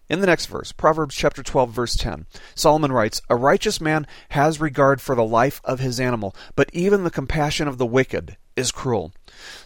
In 0.09 0.19
the 0.19 0.27
next 0.27 0.47
verse, 0.47 0.73
Proverbs 0.73 1.15
chapter 1.15 1.41
12 1.41 1.71
verse 1.71 1.95
10, 1.95 2.25
Solomon 2.53 2.91
writes, 2.91 3.21
"A 3.29 3.35
righteous 3.37 3.79
man 3.79 4.05
has 4.29 4.59
regard 4.59 4.99
for 4.99 5.15
the 5.15 5.23
life 5.23 5.61
of 5.63 5.79
his 5.79 6.01
animal, 6.01 6.35
but 6.55 6.69
even 6.73 7.05
the 7.05 7.09
compassion 7.09 7.67
of 7.67 7.77
the 7.77 7.85
wicked 7.85 8.35
is 8.61 8.71
cruel." 8.71 9.11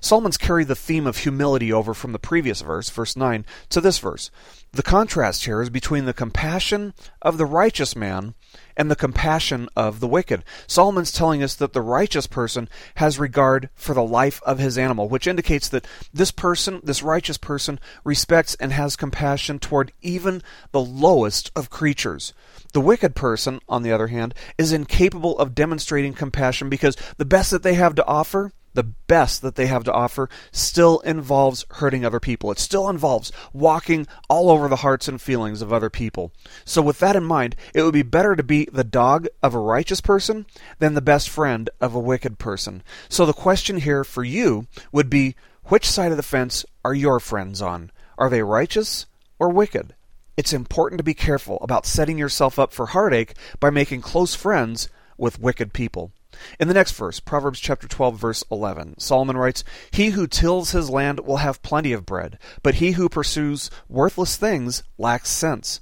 Solomon's 0.02 0.38
carried 0.38 0.68
the 0.68 0.76
theme 0.76 1.06
of 1.06 1.18
humility 1.18 1.72
over 1.72 1.94
from 1.94 2.14
the 2.14 2.20
previous 2.20 2.62
verse, 2.62 2.90
verse 2.90 3.16
9, 3.16 3.46
to 3.70 3.82
this 3.82 4.00
verse. 4.00 4.32
The 4.72 4.84
contrast 4.84 5.46
here 5.46 5.62
is 5.62 5.70
between 5.70 6.06
the 6.06 6.14
compassion 6.14 6.94
of 7.22 7.38
the 7.38 7.46
righteous 7.46 7.96
man 7.96 8.34
and 8.78 8.92
the 8.92 8.96
compassion 8.96 9.70
of 9.76 10.00
the 10.00 10.08
wicked. 10.08 10.44
Solomon's 10.68 11.12
telling 11.12 11.42
us 11.42 11.56
that 11.56 11.74
the 11.74 11.82
righteous 11.82 12.28
person 12.28 12.68
has 12.96 13.20
regard 13.20 13.70
for 13.76 13.94
the 13.94 14.04
life 14.04 14.42
of 14.46 14.60
his 14.60 14.78
animal, 14.78 15.08
which 15.08 15.28
indicates 15.28 15.70
that 15.70 15.88
this 16.14 16.32
person, 16.32 16.82
this 16.84 17.04
righteous 17.04 17.38
person, 17.38 17.80
respects 18.04 18.56
and 18.56 18.74
has 18.74 18.96
compassion 18.96 19.60
toward 19.60 19.94
even 20.02 20.42
the 20.72 20.82
lowest 20.82 21.52
of 21.56 21.70
creatures. 21.70 22.34
The 22.74 22.82
wicked 22.82 23.16
person, 23.16 23.60
on 23.70 23.84
the 23.84 23.94
other 23.94 24.08
hand, 24.08 24.34
is 24.58 24.74
incapable 24.74 25.38
of 25.40 25.56
demonstrating 25.56 26.14
compassion 26.14 26.70
because 26.70 26.98
the 27.18 27.26
best 27.26 27.52
that 27.52 27.64
they 27.64 27.76
have 27.76 27.96
to 27.96 28.06
offer 28.06 28.52
the 28.76 28.84
best 28.84 29.42
that 29.42 29.56
they 29.56 29.68
have 29.68 29.84
to 29.86 29.92
offer 29.92 30.30
still 30.52 31.00
involves 31.00 31.66
hurting 31.72 32.06
other 32.06 32.20
people. 32.20 32.52
It 32.52 32.60
still 32.60 32.88
involves 32.90 33.32
walking 33.54 34.06
all 34.30 34.50
over 34.50 34.68
the 34.68 34.78
hearts 34.78 35.08
and 35.08 35.20
feelings 35.20 35.62
of 35.62 35.74
other 35.74 35.90
people. 35.90 36.32
So, 36.64 36.82
with 36.82 37.00
that 37.00 37.16
in 37.16 37.24
mind, 37.24 37.56
it 37.74 37.82
would 37.82 37.94
be 37.94 38.04
better 38.04 38.36
to 38.36 38.44
be 38.44 38.68
the 38.72 38.84
dog 38.84 39.28
of 39.42 39.56
a 39.56 39.60
righteous 39.60 40.02
person 40.02 40.46
than 40.80 40.94
the 40.94 41.02
best 41.02 41.30
friend 41.30 41.70
of 41.82 41.96
a 41.96 42.00
wicked 42.00 42.38
person. 42.38 42.84
So, 43.10 43.26
the 43.26 43.34
question 43.34 43.78
here 43.78 44.04
for 44.04 44.24
you 44.24 44.68
would 44.92 45.10
be 45.10 45.36
which 45.66 45.90
side 45.90 46.12
of 46.12 46.18
the 46.18 46.24
fence 46.24 46.64
are 46.84 46.94
your 46.94 47.20
friends 47.20 47.62
on? 47.62 47.92
Are 48.18 48.30
they 48.30 48.44
righteous 48.44 49.08
or 49.40 49.50
wicked? 49.50 49.96
It's 50.38 50.54
important 50.54 51.00
to 51.00 51.04
be 51.04 51.14
careful 51.14 51.58
about 51.62 51.86
setting 51.86 52.18
yourself 52.18 52.60
up 52.60 52.74
for 52.74 52.88
heartache 52.88 53.34
by 53.60 53.70
making 53.70 54.02
close 54.02 54.36
friends 54.36 54.90
with 55.18 55.40
wicked 55.40 55.72
people. 55.74 56.12
In 56.60 56.68
the 56.68 56.74
next 56.74 56.92
verse, 56.92 57.20
Proverbs 57.20 57.60
chapter 57.60 57.88
12 57.88 58.18
verse 58.18 58.44
11, 58.52 59.00
Solomon 59.00 59.38
writes, 59.38 59.64
"He 59.92 60.10
who 60.10 60.28
tills 60.28 60.72
his 60.72 60.90
land 60.90 61.22
will 61.22 61.38
have 61.38 61.62
plenty 61.62 61.94
of 61.94 62.06
bread, 62.06 62.38
but 62.64 62.76
he 62.76 62.92
who 62.92 63.10
pursues 63.10 63.70
worthless 63.88 64.36
things 64.36 64.84
lacks 64.98 65.30
sense." 65.30 65.80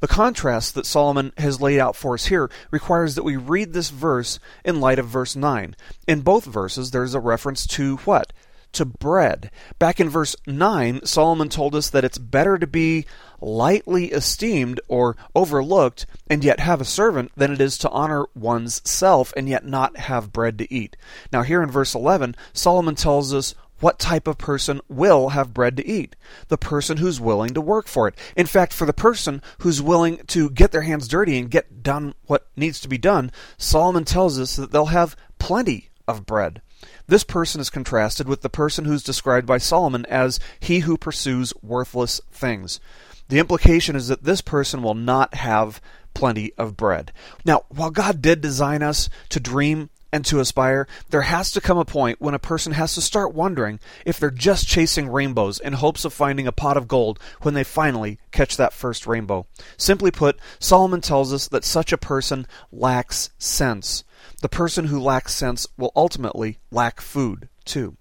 The 0.00 0.08
contrast 0.08 0.74
that 0.74 0.86
Solomon 0.86 1.32
has 1.36 1.60
laid 1.60 1.78
out 1.78 1.96
for 1.96 2.14
us 2.14 2.26
here 2.26 2.50
requires 2.70 3.14
that 3.14 3.24
we 3.24 3.36
read 3.36 3.72
this 3.72 3.90
verse 3.90 4.38
in 4.64 4.80
light 4.80 4.98
of 4.98 5.06
verse 5.06 5.36
9. 5.36 5.76
In 6.06 6.22
both 6.22 6.44
verses, 6.44 6.92
there's 6.92 7.14
a 7.14 7.20
reference 7.20 7.66
to 7.68 7.96
what? 7.98 8.32
To 8.76 8.84
bread. 8.84 9.50
Back 9.78 10.00
in 10.00 10.08
verse 10.08 10.36
9, 10.46 11.04
Solomon 11.04 11.48
told 11.48 11.74
us 11.74 11.90
that 11.90 12.04
it's 12.04 12.18
better 12.18 12.58
to 12.58 12.66
be 12.66 13.06
lightly 13.40 14.06
esteemed 14.12 14.80
or 14.88 15.16
overlooked 15.34 16.06
and 16.28 16.42
yet 16.42 16.60
have 16.60 16.80
a 16.80 16.84
servant 16.84 17.32
than 17.36 17.52
it 17.52 17.60
is 17.60 17.76
to 17.78 17.90
honor 17.90 18.26
one's 18.34 18.80
self 18.88 19.32
and 19.36 19.48
yet 19.48 19.64
not 19.64 19.96
have 19.96 20.32
bread 20.32 20.58
to 20.58 20.72
eat. 20.72 20.96
Now, 21.32 21.42
here 21.42 21.62
in 21.62 21.70
verse 21.70 21.94
11, 21.94 22.36
Solomon 22.52 22.94
tells 22.94 23.34
us 23.34 23.54
what 23.80 23.98
type 23.98 24.26
of 24.26 24.38
person 24.38 24.80
will 24.88 25.30
have 25.30 25.52
bread 25.52 25.76
to 25.76 25.86
eat? 25.86 26.16
The 26.48 26.56
person 26.56 26.96
who's 26.96 27.20
willing 27.20 27.52
to 27.54 27.60
work 27.60 27.88
for 27.88 28.08
it. 28.08 28.14
In 28.34 28.46
fact, 28.46 28.72
for 28.72 28.86
the 28.86 28.94
person 28.94 29.42
who's 29.58 29.82
willing 29.82 30.18
to 30.28 30.48
get 30.50 30.72
their 30.72 30.82
hands 30.82 31.08
dirty 31.08 31.38
and 31.38 31.50
get 31.50 31.82
done 31.82 32.14
what 32.26 32.48
needs 32.56 32.80
to 32.80 32.88
be 32.88 32.98
done, 32.98 33.30
Solomon 33.58 34.04
tells 34.04 34.38
us 34.38 34.56
that 34.56 34.70
they'll 34.70 34.86
have 34.86 35.16
plenty 35.38 35.90
of 36.08 36.24
bread. 36.24 36.62
This 37.06 37.24
person 37.24 37.60
is 37.60 37.70
contrasted 37.70 38.28
with 38.28 38.42
the 38.42 38.48
person 38.48 38.84
who's 38.84 39.02
described 39.02 39.46
by 39.46 39.58
Solomon 39.58 40.04
as 40.06 40.40
he 40.58 40.80
who 40.80 40.96
pursues 40.96 41.52
worthless 41.62 42.20
things. 42.30 42.80
The 43.28 43.38
implication 43.38 43.96
is 43.96 44.08
that 44.08 44.24
this 44.24 44.40
person 44.40 44.82
will 44.82 44.94
not 44.94 45.34
have 45.34 45.80
plenty 46.14 46.52
of 46.54 46.76
bread. 46.76 47.12
Now, 47.44 47.64
while 47.68 47.90
God 47.90 48.22
did 48.22 48.40
design 48.40 48.82
us 48.82 49.08
to 49.28 49.40
dream 49.40 49.90
and 50.12 50.24
to 50.24 50.40
aspire, 50.40 50.86
there 51.10 51.22
has 51.22 51.50
to 51.52 51.60
come 51.60 51.76
a 51.76 51.84
point 51.84 52.20
when 52.20 52.34
a 52.34 52.38
person 52.38 52.72
has 52.72 52.94
to 52.94 53.02
start 53.02 53.34
wondering 53.34 53.78
if 54.04 54.18
they're 54.18 54.30
just 54.30 54.66
chasing 54.66 55.08
rainbows 55.08 55.58
in 55.58 55.74
hopes 55.74 56.04
of 56.04 56.12
finding 56.12 56.46
a 56.46 56.52
pot 56.52 56.76
of 56.76 56.88
gold 56.88 57.18
when 57.42 57.54
they 57.54 57.64
finally 57.64 58.18
catch 58.30 58.56
that 58.56 58.72
first 58.72 59.06
rainbow. 59.06 59.46
Simply 59.76 60.10
put, 60.10 60.38
Solomon 60.58 61.00
tells 61.00 61.32
us 61.32 61.48
that 61.48 61.64
such 61.64 61.92
a 61.92 61.98
person 61.98 62.46
lacks 62.72 63.30
sense. 63.38 64.04
The 64.42 64.48
person 64.48 64.86
who 64.86 65.00
lacks 65.00 65.34
sense 65.34 65.66
will 65.76 65.92
ultimately 65.96 66.58
lack 66.70 67.00
food, 67.00 67.48
too. 67.64 67.96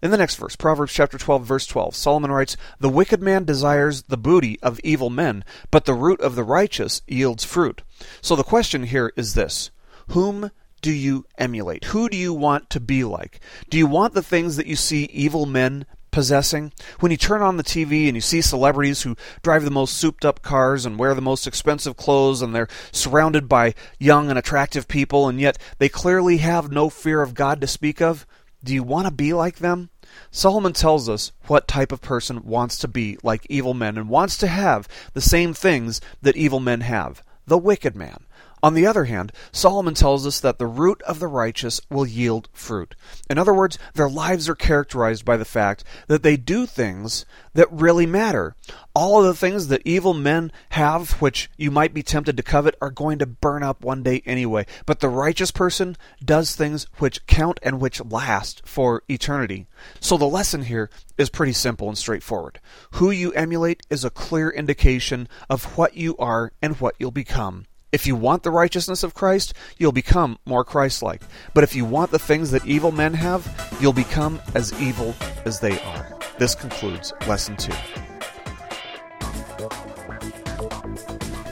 In 0.00 0.12
the 0.12 0.16
next 0.16 0.36
verse, 0.36 0.54
Proverbs 0.54 0.92
chapter 0.92 1.18
12 1.18 1.44
verse 1.44 1.66
12, 1.66 1.96
Solomon 1.96 2.30
writes, 2.30 2.56
"The 2.78 2.88
wicked 2.88 3.20
man 3.20 3.44
desires 3.44 4.02
the 4.02 4.16
booty 4.16 4.58
of 4.62 4.78
evil 4.84 5.10
men, 5.10 5.44
but 5.72 5.86
the 5.86 5.94
root 5.94 6.20
of 6.20 6.36
the 6.36 6.44
righteous 6.44 7.02
yields 7.08 7.44
fruit." 7.44 7.82
So 8.20 8.36
the 8.36 8.44
question 8.44 8.84
here 8.84 9.12
is 9.16 9.34
this: 9.34 9.70
Whom 10.08 10.52
do 10.82 10.92
you 10.92 11.26
emulate? 11.36 11.86
Who 11.86 12.08
do 12.08 12.16
you 12.16 12.32
want 12.32 12.70
to 12.70 12.78
be 12.78 13.02
like? 13.02 13.40
Do 13.68 13.76
you 13.76 13.88
want 13.88 14.14
the 14.14 14.22
things 14.22 14.54
that 14.56 14.68
you 14.68 14.76
see 14.76 15.04
evil 15.06 15.46
men 15.46 15.84
possessing? 16.10 16.72
When 17.00 17.10
you 17.10 17.16
turn 17.16 17.42
on 17.42 17.56
the 17.56 17.62
TV 17.62 18.06
and 18.06 18.16
you 18.16 18.20
see 18.20 18.40
celebrities 18.40 19.02
who 19.02 19.16
drive 19.42 19.64
the 19.64 19.70
most 19.70 19.96
souped 19.96 20.24
up 20.24 20.42
cars 20.42 20.84
and 20.86 20.98
wear 20.98 21.14
the 21.14 21.20
most 21.20 21.46
expensive 21.46 21.96
clothes 21.96 22.42
and 22.42 22.54
they're 22.54 22.68
surrounded 22.92 23.48
by 23.48 23.74
young 23.98 24.30
and 24.30 24.38
attractive 24.38 24.88
people 24.88 25.28
and 25.28 25.40
yet 25.40 25.58
they 25.78 25.88
clearly 25.88 26.38
have 26.38 26.70
no 26.70 26.88
fear 26.88 27.22
of 27.22 27.34
God 27.34 27.60
to 27.60 27.66
speak 27.66 28.00
of, 28.00 28.26
do 28.62 28.74
you 28.74 28.82
want 28.82 29.06
to 29.06 29.12
be 29.12 29.32
like 29.32 29.56
them? 29.56 29.90
Solomon 30.30 30.72
tells 30.72 31.08
us 31.08 31.32
what 31.46 31.68
type 31.68 31.92
of 31.92 32.00
person 32.00 32.44
wants 32.44 32.76
to 32.78 32.88
be 32.88 33.18
like 33.22 33.46
evil 33.48 33.74
men 33.74 33.96
and 33.96 34.08
wants 34.08 34.36
to 34.38 34.46
have 34.46 34.88
the 35.12 35.20
same 35.20 35.54
things 35.54 36.00
that 36.22 36.36
evil 36.36 36.60
men 36.60 36.80
have 36.80 37.22
the 37.46 37.58
wicked 37.58 37.96
man. 37.96 38.24
On 38.62 38.74
the 38.74 38.86
other 38.86 39.04
hand, 39.04 39.32
Solomon 39.52 39.94
tells 39.94 40.26
us 40.26 40.40
that 40.40 40.58
the 40.58 40.66
root 40.66 41.00
of 41.02 41.20
the 41.20 41.26
righteous 41.26 41.80
will 41.90 42.06
yield 42.06 42.48
fruit. 42.52 42.94
In 43.30 43.38
other 43.38 43.54
words, 43.54 43.78
their 43.94 44.08
lives 44.08 44.48
are 44.48 44.54
characterized 44.54 45.24
by 45.24 45.36
the 45.36 45.44
fact 45.44 45.84
that 46.08 46.22
they 46.22 46.36
do 46.36 46.66
things 46.66 47.24
that 47.54 47.72
really 47.72 48.06
matter. 48.06 48.54
All 48.94 49.20
of 49.20 49.26
the 49.26 49.34
things 49.34 49.68
that 49.68 49.82
evil 49.84 50.14
men 50.14 50.50
have, 50.70 51.12
which 51.20 51.50
you 51.56 51.70
might 51.70 51.94
be 51.94 52.02
tempted 52.02 52.36
to 52.36 52.42
covet, 52.42 52.76
are 52.80 52.90
going 52.90 53.18
to 53.18 53.26
burn 53.26 53.62
up 53.62 53.84
one 53.84 54.02
day 54.02 54.22
anyway. 54.26 54.66
But 54.86 55.00
the 55.00 55.08
righteous 55.08 55.50
person 55.50 55.96
does 56.24 56.54
things 56.54 56.86
which 56.98 57.26
count 57.26 57.60
and 57.62 57.80
which 57.80 58.04
last 58.04 58.62
for 58.66 59.02
eternity. 59.08 59.66
So 60.00 60.16
the 60.16 60.26
lesson 60.26 60.62
here 60.62 60.90
is 61.16 61.30
pretty 61.30 61.52
simple 61.52 61.88
and 61.88 61.98
straightforward. 61.98 62.60
Who 62.92 63.10
you 63.10 63.32
emulate 63.32 63.82
is 63.90 64.04
a 64.04 64.10
clear 64.10 64.50
indication 64.50 65.28
of 65.48 65.76
what 65.76 65.96
you 65.96 66.16
are 66.18 66.52
and 66.60 66.80
what 66.80 66.94
you'll 66.98 67.10
become. 67.10 67.66
If 67.90 68.06
you 68.06 68.16
want 68.16 68.42
the 68.42 68.50
righteousness 68.50 69.02
of 69.02 69.14
Christ, 69.14 69.54
you'll 69.78 69.92
become 69.92 70.38
more 70.44 70.62
Christ 70.62 71.02
like. 71.02 71.22
But 71.54 71.64
if 71.64 71.74
you 71.74 71.86
want 71.86 72.10
the 72.10 72.18
things 72.18 72.50
that 72.50 72.66
evil 72.66 72.92
men 72.92 73.14
have, 73.14 73.78
you'll 73.80 73.94
become 73.94 74.42
as 74.54 74.78
evil 74.78 75.14
as 75.46 75.60
they 75.60 75.80
are. 75.80 76.14
This 76.38 76.54
concludes 76.54 77.14
Lesson 77.26 77.56
2. 77.56 77.72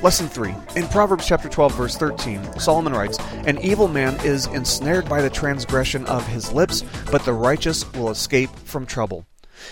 Lesson 0.02 0.28
3. 0.28 0.54
In 0.76 0.86
Proverbs 0.88 1.26
chapter 1.26 1.48
12 1.48 1.74
verse 1.74 1.96
13, 1.96 2.60
Solomon 2.60 2.92
writes, 2.92 3.18
"An 3.46 3.58
evil 3.62 3.88
man 3.88 4.14
is 4.22 4.44
ensnared 4.48 5.08
by 5.08 5.22
the 5.22 5.30
transgression 5.30 6.04
of 6.04 6.26
his 6.26 6.52
lips, 6.52 6.84
but 7.10 7.24
the 7.24 7.32
righteous 7.32 7.90
will 7.94 8.10
escape 8.10 8.50
from 8.66 8.84
trouble." 8.84 9.24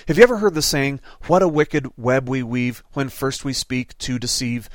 Have 0.08 0.16
you 0.16 0.22
ever 0.22 0.38
heard 0.38 0.54
the 0.54 0.62
saying, 0.62 1.00
"What 1.26 1.42
a 1.42 1.48
wicked 1.48 1.88
web 1.98 2.26
we 2.26 2.42
weave 2.42 2.82
when 2.94 3.10
first 3.10 3.44
we 3.44 3.52
speak 3.52 3.98
to 3.98 4.18
deceive"? 4.18 4.70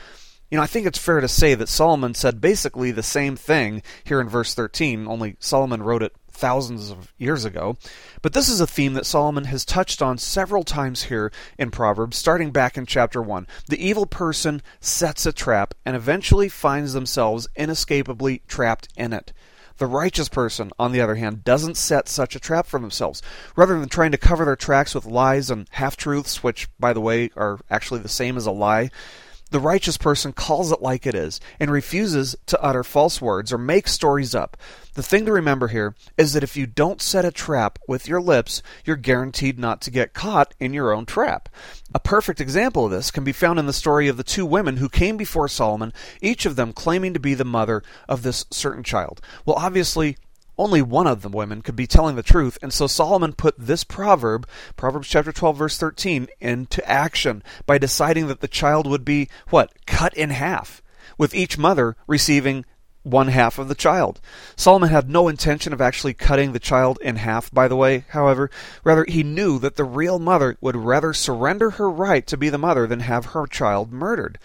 You 0.49 0.57
know, 0.57 0.63
I 0.63 0.67
think 0.67 0.87
it's 0.87 0.97
fair 0.97 1.21
to 1.21 1.27
say 1.27 1.53
that 1.53 1.69
Solomon 1.69 2.15
said 2.15 2.41
basically 2.41 2.91
the 2.91 3.03
same 3.03 3.35
thing 3.35 3.83
here 4.03 4.19
in 4.19 4.27
verse 4.27 4.55
13, 4.55 5.07
only 5.07 5.35
Solomon 5.39 5.83
wrote 5.83 6.01
it 6.01 6.15
thousands 6.31 6.89
of 6.89 7.13
years 7.17 7.45
ago. 7.45 7.77
But 8.21 8.33
this 8.33 8.49
is 8.49 8.59
a 8.59 8.65
theme 8.65 8.93
that 8.93 9.05
Solomon 9.05 9.43
has 9.45 9.63
touched 9.63 10.01
on 10.01 10.17
several 10.17 10.63
times 10.63 11.03
here 11.03 11.31
in 11.59 11.69
Proverbs, 11.69 12.17
starting 12.17 12.49
back 12.49 12.77
in 12.77 12.87
chapter 12.87 13.21
1. 13.21 13.45
The 13.67 13.85
evil 13.85 14.07
person 14.07 14.63
sets 14.79 15.25
a 15.25 15.33
trap 15.33 15.75
and 15.85 15.95
eventually 15.95 16.49
finds 16.49 16.93
themselves 16.93 17.47
inescapably 17.55 18.41
trapped 18.47 18.87
in 18.95 19.13
it. 19.13 19.33
The 19.77 19.85
righteous 19.85 20.29
person, 20.29 20.71
on 20.79 20.91
the 20.91 20.99
other 20.99 21.15
hand, 21.15 21.43
doesn't 21.43 21.77
set 21.77 22.09
such 22.09 22.35
a 22.35 22.39
trap 22.39 22.65
for 22.65 22.79
themselves. 22.79 23.21
Rather 23.55 23.79
than 23.79 23.87
trying 23.87 24.11
to 24.11 24.17
cover 24.17 24.45
their 24.45 24.55
tracks 24.55 24.95
with 24.95 25.05
lies 25.05 25.49
and 25.49 25.67
half 25.71 25.95
truths, 25.95 26.43
which, 26.43 26.67
by 26.79 26.91
the 26.91 27.01
way, 27.01 27.29
are 27.37 27.59
actually 27.69 28.01
the 28.01 28.09
same 28.09 28.35
as 28.35 28.45
a 28.45 28.51
lie, 28.51 28.89
the 29.51 29.59
righteous 29.59 29.97
person 29.97 30.33
calls 30.33 30.71
it 30.71 30.81
like 30.81 31.07
it 31.07 31.15
is 31.15 31.39
and 31.59 31.71
refuses 31.71 32.35
to 32.47 32.61
utter 32.61 32.83
false 32.83 33.21
words 33.21 33.51
or 33.51 33.57
make 33.57 33.87
stories 33.87 34.35
up. 34.35 34.57
The 34.93 35.03
thing 35.03 35.25
to 35.25 35.31
remember 35.31 35.69
here 35.69 35.95
is 36.17 36.33
that 36.33 36.43
if 36.43 36.57
you 36.57 36.65
don't 36.65 37.01
set 37.01 37.25
a 37.25 37.31
trap 37.31 37.79
with 37.87 38.07
your 38.07 38.21
lips, 38.21 38.61
you're 38.85 38.95
guaranteed 38.95 39.57
not 39.57 39.81
to 39.81 39.91
get 39.91 40.13
caught 40.13 40.53
in 40.59 40.73
your 40.73 40.91
own 40.91 41.05
trap. 41.05 41.49
A 41.93 41.99
perfect 41.99 42.41
example 42.41 42.85
of 42.85 42.91
this 42.91 43.11
can 43.11 43.23
be 43.23 43.31
found 43.31 43.59
in 43.59 43.65
the 43.65 43.73
story 43.73 44.07
of 44.07 44.17
the 44.17 44.23
two 44.23 44.45
women 44.45 44.77
who 44.77 44.89
came 44.89 45.17
before 45.17 45.47
Solomon, 45.47 45.93
each 46.21 46.45
of 46.45 46.55
them 46.55 46.73
claiming 46.73 47.13
to 47.13 47.19
be 47.19 47.33
the 47.33 47.45
mother 47.45 47.81
of 48.07 48.23
this 48.23 48.45
certain 48.51 48.83
child. 48.83 49.21
Well, 49.45 49.55
obviously, 49.57 50.17
only 50.59 50.81
one 50.81 51.07
of 51.07 51.21
the 51.21 51.29
women 51.29 51.61
could 51.61 51.75
be 51.75 51.87
telling 51.87 52.15
the 52.15 52.21
truth, 52.21 52.59
and 52.61 52.73
so 52.73 52.85
Solomon 52.85 53.33
put 53.33 53.55
this 53.57 53.85
proverb, 53.85 54.47
Proverbs 54.75 55.07
chapter 55.07 55.31
12 55.31 55.57
verse 55.57 55.77
13, 55.77 56.27
into 56.41 56.87
action 56.87 57.41
by 57.65 57.77
deciding 57.77 58.27
that 58.27 58.41
the 58.41 58.47
child 58.47 58.85
would 58.85 59.05
be 59.05 59.29
what? 59.49 59.71
Cut 59.87 60.13
in 60.13 60.31
half, 60.31 60.83
with 61.17 61.33
each 61.33 61.57
mother 61.57 61.95
receiving 62.07 62.65
one 63.03 63.29
half 63.29 63.57
of 63.57 63.69
the 63.69 63.75
child. 63.75 64.19
Solomon 64.57 64.89
had 64.89 65.09
no 65.09 65.29
intention 65.29 65.71
of 65.71 65.79
actually 65.79 66.13
cutting 66.13 66.51
the 66.51 66.59
child 66.59 66.99
in 67.01 67.15
half, 67.15 67.49
by 67.51 67.69
the 67.69 67.77
way, 67.77 68.03
however. 68.09 68.51
Rather, 68.83 69.05
he 69.07 69.23
knew 69.23 69.59
that 69.59 69.77
the 69.77 69.85
real 69.85 70.19
mother 70.19 70.57
would 70.59 70.75
rather 70.75 71.13
surrender 71.13 71.71
her 71.71 71.89
right 71.89 72.27
to 72.27 72.37
be 72.37 72.49
the 72.49 72.57
mother 72.57 72.85
than 72.85 72.99
have 72.99 73.27
her 73.27 73.47
child 73.47 73.93
murdered. 73.93 74.37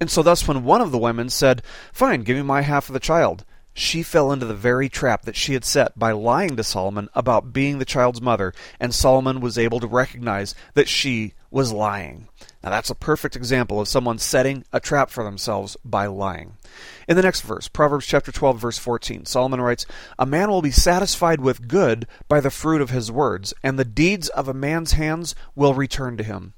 And 0.00 0.10
so, 0.10 0.22
thus, 0.22 0.48
when 0.48 0.64
one 0.64 0.80
of 0.80 0.92
the 0.92 0.98
women 0.98 1.28
said, 1.28 1.62
Fine, 1.92 2.22
give 2.22 2.36
me 2.36 2.42
my 2.42 2.62
half 2.62 2.88
of 2.88 2.94
the 2.94 3.00
child, 3.00 3.44
she 3.78 4.02
fell 4.02 4.32
into 4.32 4.46
the 4.46 4.54
very 4.54 4.88
trap 4.88 5.22
that 5.22 5.36
she 5.36 5.54
had 5.54 5.64
set 5.64 5.98
by 5.98 6.12
lying 6.12 6.56
to 6.56 6.64
Solomon 6.64 7.08
about 7.14 7.52
being 7.52 7.78
the 7.78 7.84
child's 7.84 8.20
mother, 8.20 8.52
and 8.80 8.94
Solomon 8.94 9.40
was 9.40 9.56
able 9.56 9.80
to 9.80 9.86
recognize 9.86 10.54
that 10.74 10.88
she 10.88 11.34
was 11.50 11.72
lying. 11.72 12.28
Now 12.62 12.70
that's 12.70 12.90
a 12.90 12.94
perfect 12.94 13.36
example 13.36 13.80
of 13.80 13.88
someone 13.88 14.18
setting 14.18 14.64
a 14.72 14.80
trap 14.80 15.10
for 15.10 15.24
themselves 15.24 15.76
by 15.84 16.06
lying. 16.06 16.54
In 17.08 17.16
the 17.16 17.22
next 17.22 17.40
verse, 17.42 17.68
Proverbs 17.68 18.06
chapter 18.06 18.32
12 18.32 18.58
verse 18.58 18.78
14, 18.78 19.24
Solomon 19.24 19.60
writes, 19.60 19.86
"A 20.18 20.26
man 20.26 20.50
will 20.50 20.62
be 20.62 20.70
satisfied 20.70 21.40
with 21.40 21.68
good 21.68 22.06
by 22.28 22.40
the 22.40 22.50
fruit 22.50 22.82
of 22.82 22.90
his 22.90 23.10
words, 23.10 23.54
and 23.62 23.78
the 23.78 23.84
deeds 23.84 24.28
of 24.30 24.48
a 24.48 24.54
man's 24.54 24.92
hands 24.92 25.34
will 25.54 25.72
return 25.72 26.16
to 26.16 26.24
him." 26.24 26.52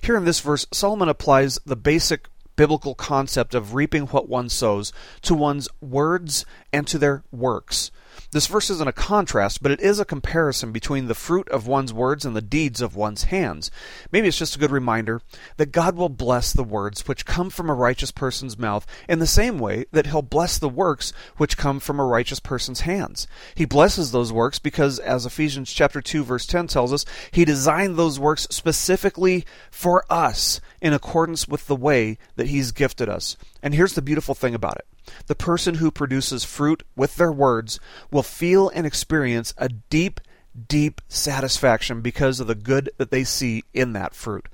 Here 0.00 0.16
in 0.16 0.24
this 0.24 0.40
verse, 0.40 0.66
Solomon 0.72 1.08
applies 1.08 1.58
the 1.64 1.76
basic 1.76 2.28
biblical 2.56 2.94
concept 2.94 3.54
of 3.54 3.74
reaping 3.74 4.04
what 4.06 4.28
one 4.28 4.48
sows 4.48 4.92
to 5.22 5.34
one's 5.34 5.68
words 5.80 6.44
and 6.72 6.86
to 6.86 6.98
their 6.98 7.24
works. 7.30 7.90
This 8.32 8.46
verse 8.46 8.70
isn't 8.70 8.88
a 8.88 8.92
contrast, 8.92 9.62
but 9.62 9.72
it 9.72 9.80
is 9.80 10.00
a 10.00 10.04
comparison 10.04 10.72
between 10.72 11.06
the 11.06 11.14
fruit 11.14 11.48
of 11.50 11.66
one's 11.66 11.92
words 11.92 12.24
and 12.24 12.34
the 12.34 12.40
deeds 12.40 12.80
of 12.80 12.96
one's 12.96 13.24
hands. 13.24 13.70
Maybe 14.10 14.28
it's 14.28 14.38
just 14.38 14.56
a 14.56 14.58
good 14.58 14.70
reminder 14.70 15.20
that 15.56 15.72
God 15.72 15.96
will 15.96 16.08
bless 16.08 16.52
the 16.52 16.64
words 16.64 17.06
which 17.06 17.26
come 17.26 17.50
from 17.50 17.68
a 17.68 17.74
righteous 17.74 18.10
person's 18.10 18.58
mouth 18.58 18.86
in 19.08 19.18
the 19.18 19.26
same 19.26 19.58
way 19.58 19.84
that 19.92 20.06
He'll 20.06 20.22
bless 20.22 20.58
the 20.58 20.68
works 20.68 21.12
which 21.36 21.56
come 21.56 21.80
from 21.80 22.00
a 22.00 22.04
righteous 22.04 22.40
person's 22.40 22.80
hands. 22.80 23.26
He 23.54 23.64
blesses 23.64 24.12
those 24.12 24.32
works 24.32 24.58
because, 24.58 24.98
as 24.98 25.26
Ephesians 25.26 25.72
chapter 25.72 26.00
2 26.00 26.24
verse 26.24 26.46
10 26.46 26.68
tells 26.68 26.92
us, 26.92 27.04
He 27.30 27.44
designed 27.44 27.96
those 27.96 28.18
works 28.18 28.46
specifically 28.50 29.44
for 29.70 30.04
us 30.10 30.60
in 30.80 30.92
accordance 30.92 31.46
with 31.46 31.66
the 31.66 31.76
way 31.76 32.18
that 32.36 32.48
He's 32.48 32.72
gifted 32.72 33.08
us. 33.08 33.36
And 33.62 33.74
here's 33.74 33.94
the 33.94 34.02
beautiful 34.02 34.34
thing 34.34 34.54
about 34.54 34.76
it. 34.76 34.86
The 35.26 35.34
person 35.34 35.76
who 35.76 35.90
produces 35.90 36.44
fruit 36.44 36.82
with 36.96 37.16
their 37.16 37.32
words 37.32 37.80
will 38.10 38.22
feel 38.22 38.68
and 38.70 38.86
experience 38.86 39.54
a 39.56 39.68
deep, 39.68 40.20
deep 40.68 41.00
satisfaction 41.08 42.00
because 42.00 42.40
of 42.40 42.46
the 42.46 42.54
good 42.54 42.90
that 42.98 43.10
they 43.10 43.24
see 43.24 43.64
in 43.72 43.92
that 43.92 44.14
fruit. 44.14 44.46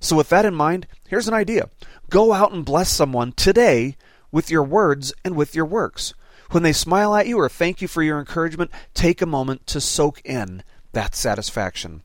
So, 0.00 0.16
with 0.16 0.28
that 0.28 0.44
in 0.44 0.54
mind, 0.54 0.86
here's 1.08 1.28
an 1.28 1.34
idea 1.34 1.70
go 2.10 2.32
out 2.32 2.52
and 2.52 2.64
bless 2.64 2.90
someone 2.90 3.32
today 3.32 3.96
with 4.30 4.50
your 4.50 4.62
words 4.62 5.12
and 5.24 5.34
with 5.34 5.54
your 5.54 5.64
works. 5.64 6.14
When 6.50 6.62
they 6.62 6.72
smile 6.72 7.14
at 7.14 7.26
you 7.26 7.38
or 7.38 7.48
thank 7.48 7.82
you 7.82 7.88
for 7.88 8.02
your 8.02 8.18
encouragement, 8.18 8.70
take 8.94 9.20
a 9.20 9.26
moment 9.26 9.66
to 9.68 9.80
soak 9.80 10.20
in 10.24 10.62
that 10.92 11.14
satisfaction. 11.14 12.02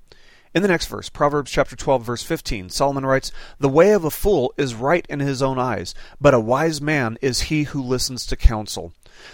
In 0.53 0.63
the 0.63 0.67
next 0.67 0.87
verse, 0.87 1.07
Proverbs 1.07 1.49
chapter 1.49 1.77
12 1.77 2.03
verse 2.03 2.23
15, 2.23 2.69
Solomon 2.69 3.05
writes, 3.05 3.31
"The 3.59 3.69
way 3.69 3.91
of 3.91 4.03
a 4.03 4.11
fool 4.11 4.53
is 4.57 4.75
right 4.75 5.05
in 5.07 5.21
his 5.21 5.41
own 5.41 5.57
eyes, 5.57 5.95
but 6.19 6.33
a 6.33 6.41
wise 6.41 6.81
man 6.81 7.17
is 7.21 7.43
he 7.43 7.63
who 7.63 7.81
listens 7.81 8.25
to 8.25 8.35
counsel." 8.35 8.91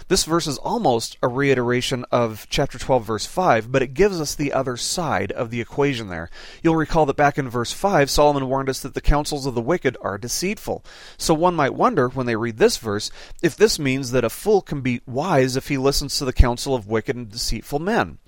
This 0.08 0.24
verse 0.24 0.46
is 0.46 0.58
almost 0.58 1.16
a 1.22 1.28
reiteration 1.28 2.04
of 2.10 2.46
chapter 2.50 2.78
12 2.78 3.04
verse 3.04 3.26
5, 3.26 3.70
but 3.70 3.82
it 3.82 3.94
gives 3.94 4.20
us 4.20 4.34
the 4.34 4.52
other 4.52 4.76
side 4.76 5.32
of 5.32 5.50
the 5.50 5.60
equation 5.60 6.08
there. 6.08 6.30
You'll 6.62 6.76
recall 6.76 7.06
that 7.06 7.16
back 7.16 7.38
in 7.38 7.48
verse 7.48 7.72
5, 7.72 8.10
Solomon 8.10 8.48
warned 8.48 8.68
us 8.68 8.80
that 8.80 8.94
the 8.94 9.00
counsels 9.00 9.46
of 9.46 9.54
the 9.54 9.60
wicked 9.60 9.96
are 10.00 10.18
deceitful. 10.18 10.84
So 11.16 11.34
one 11.34 11.54
might 11.54 11.74
wonder 11.74 12.08
when 12.08 12.26
they 12.26 12.36
read 12.36 12.58
this 12.58 12.76
verse 12.76 13.10
if 13.42 13.56
this 13.56 13.78
means 13.78 14.10
that 14.12 14.24
a 14.24 14.30
fool 14.30 14.62
can 14.62 14.80
be 14.80 15.00
wise 15.06 15.56
if 15.56 15.68
he 15.68 15.78
listens 15.78 16.18
to 16.18 16.24
the 16.24 16.32
counsel 16.32 16.74
of 16.74 16.86
wicked 16.86 17.16
and 17.16 17.30
deceitful 17.30 17.78
men. 17.78 18.18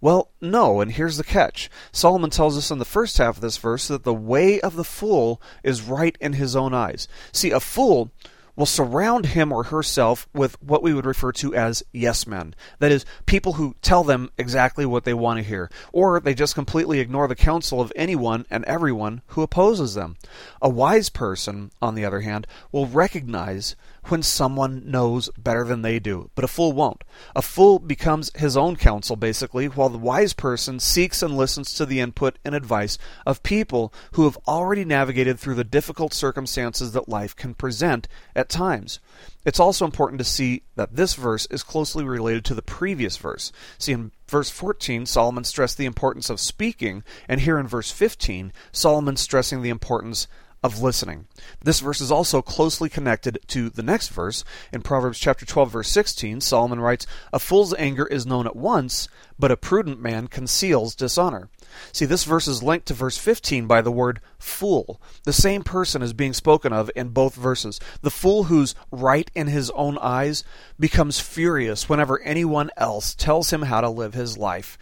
Well, 0.00 0.30
no, 0.40 0.80
and 0.80 0.92
here's 0.92 1.16
the 1.16 1.24
catch. 1.24 1.68
Solomon 1.90 2.30
tells 2.30 2.56
us 2.56 2.70
in 2.70 2.78
the 2.78 2.84
first 2.84 3.18
half 3.18 3.36
of 3.36 3.40
this 3.40 3.56
verse 3.56 3.88
that 3.88 4.04
the 4.04 4.14
way 4.14 4.60
of 4.60 4.76
the 4.76 4.84
fool 4.84 5.42
is 5.64 5.82
right 5.82 6.16
in 6.20 6.34
his 6.34 6.54
own 6.54 6.72
eyes. 6.72 7.08
See, 7.32 7.50
a 7.50 7.58
fool 7.58 8.12
will 8.58 8.66
surround 8.66 9.24
him 9.26 9.52
or 9.52 9.62
herself 9.62 10.28
with 10.34 10.60
what 10.60 10.82
we 10.82 10.92
would 10.92 11.06
refer 11.06 11.30
to 11.30 11.54
as 11.54 11.80
yes 11.92 12.26
men. 12.26 12.56
That 12.80 12.90
is, 12.90 13.06
people 13.24 13.52
who 13.52 13.76
tell 13.82 14.02
them 14.02 14.30
exactly 14.36 14.84
what 14.84 15.04
they 15.04 15.14
want 15.14 15.38
to 15.38 15.44
hear, 15.44 15.70
or 15.92 16.18
they 16.18 16.34
just 16.34 16.56
completely 16.56 16.98
ignore 16.98 17.28
the 17.28 17.36
counsel 17.36 17.80
of 17.80 17.92
anyone 17.94 18.46
and 18.50 18.64
everyone 18.64 19.22
who 19.28 19.42
opposes 19.42 19.94
them. 19.94 20.16
A 20.60 20.68
wise 20.68 21.08
person, 21.08 21.70
on 21.80 21.94
the 21.94 22.04
other 22.04 22.22
hand, 22.22 22.48
will 22.72 22.88
recognize 22.88 23.76
when 24.10 24.22
someone 24.22 24.90
knows 24.90 25.28
better 25.38 25.64
than 25.64 25.82
they 25.82 25.98
do, 25.98 26.30
but 26.34 26.44
a 26.44 26.48
fool 26.48 26.72
won't. 26.72 27.04
A 27.36 27.42
fool 27.42 27.78
becomes 27.78 28.30
his 28.34 28.56
own 28.56 28.76
counsel, 28.76 29.16
basically, 29.16 29.66
while 29.66 29.88
the 29.88 29.98
wise 29.98 30.32
person 30.32 30.80
seeks 30.80 31.22
and 31.22 31.36
listens 31.36 31.74
to 31.74 31.86
the 31.86 32.00
input 32.00 32.38
and 32.44 32.54
advice 32.54 32.98
of 33.26 33.42
people 33.42 33.92
who 34.12 34.24
have 34.24 34.38
already 34.46 34.84
navigated 34.84 35.38
through 35.38 35.54
the 35.54 35.64
difficult 35.64 36.12
circumstances 36.12 36.92
that 36.92 37.08
life 37.08 37.34
can 37.36 37.54
present 37.54 38.08
at 38.34 38.48
times. 38.48 39.00
It's 39.44 39.60
also 39.60 39.84
important 39.84 40.18
to 40.18 40.24
see 40.24 40.62
that 40.76 40.96
this 40.96 41.14
verse 41.14 41.46
is 41.46 41.62
closely 41.62 42.04
related 42.04 42.44
to 42.46 42.54
the 42.54 42.62
previous 42.62 43.16
verse. 43.16 43.52
See, 43.78 43.92
in 43.92 44.12
verse 44.26 44.50
14, 44.50 45.06
Solomon 45.06 45.44
stressed 45.44 45.78
the 45.78 45.86
importance 45.86 46.28
of 46.28 46.40
speaking, 46.40 47.02
and 47.28 47.40
here 47.40 47.58
in 47.58 47.66
verse 47.66 47.90
15, 47.90 48.52
Solomon's 48.72 49.20
stressing 49.20 49.62
the 49.62 49.70
importance 49.70 50.28
of 50.62 50.82
listening. 50.82 51.26
This 51.62 51.80
verse 51.80 52.00
is 52.00 52.10
also 52.10 52.42
closely 52.42 52.88
connected 52.88 53.38
to 53.48 53.70
the 53.70 53.82
next 53.82 54.08
verse. 54.08 54.44
In 54.72 54.82
Proverbs 54.82 55.18
chapter 55.18 55.46
12 55.46 55.70
verse 55.70 55.88
16, 55.88 56.40
Solomon 56.40 56.80
writes, 56.80 57.06
"A 57.32 57.38
fool's 57.38 57.74
anger 57.74 58.06
is 58.06 58.26
known 58.26 58.46
at 58.46 58.56
once, 58.56 59.08
but 59.38 59.52
a 59.52 59.56
prudent 59.56 60.00
man 60.00 60.26
conceals 60.26 60.94
dishonor." 60.94 61.48
See, 61.92 62.06
this 62.06 62.24
verse 62.24 62.48
is 62.48 62.62
linked 62.62 62.86
to 62.86 62.94
verse 62.94 63.18
15 63.18 63.66
by 63.66 63.82
the 63.82 63.92
word 63.92 64.20
fool. 64.38 65.00
The 65.24 65.32
same 65.32 65.62
person 65.62 66.02
is 66.02 66.12
being 66.12 66.32
spoken 66.32 66.72
of 66.72 66.90
in 66.96 67.10
both 67.10 67.34
verses. 67.34 67.78
The 68.02 68.10
fool 68.10 68.44
who's 68.44 68.74
right 68.90 69.30
in 69.34 69.46
his 69.46 69.70
own 69.70 69.98
eyes 69.98 70.44
becomes 70.80 71.20
furious 71.20 71.88
whenever 71.88 72.20
anyone 72.22 72.70
else 72.76 73.14
tells 73.14 73.52
him 73.52 73.62
how 73.62 73.80
to 73.80 73.90
live 73.90 74.14
his 74.14 74.36
life. 74.36 74.78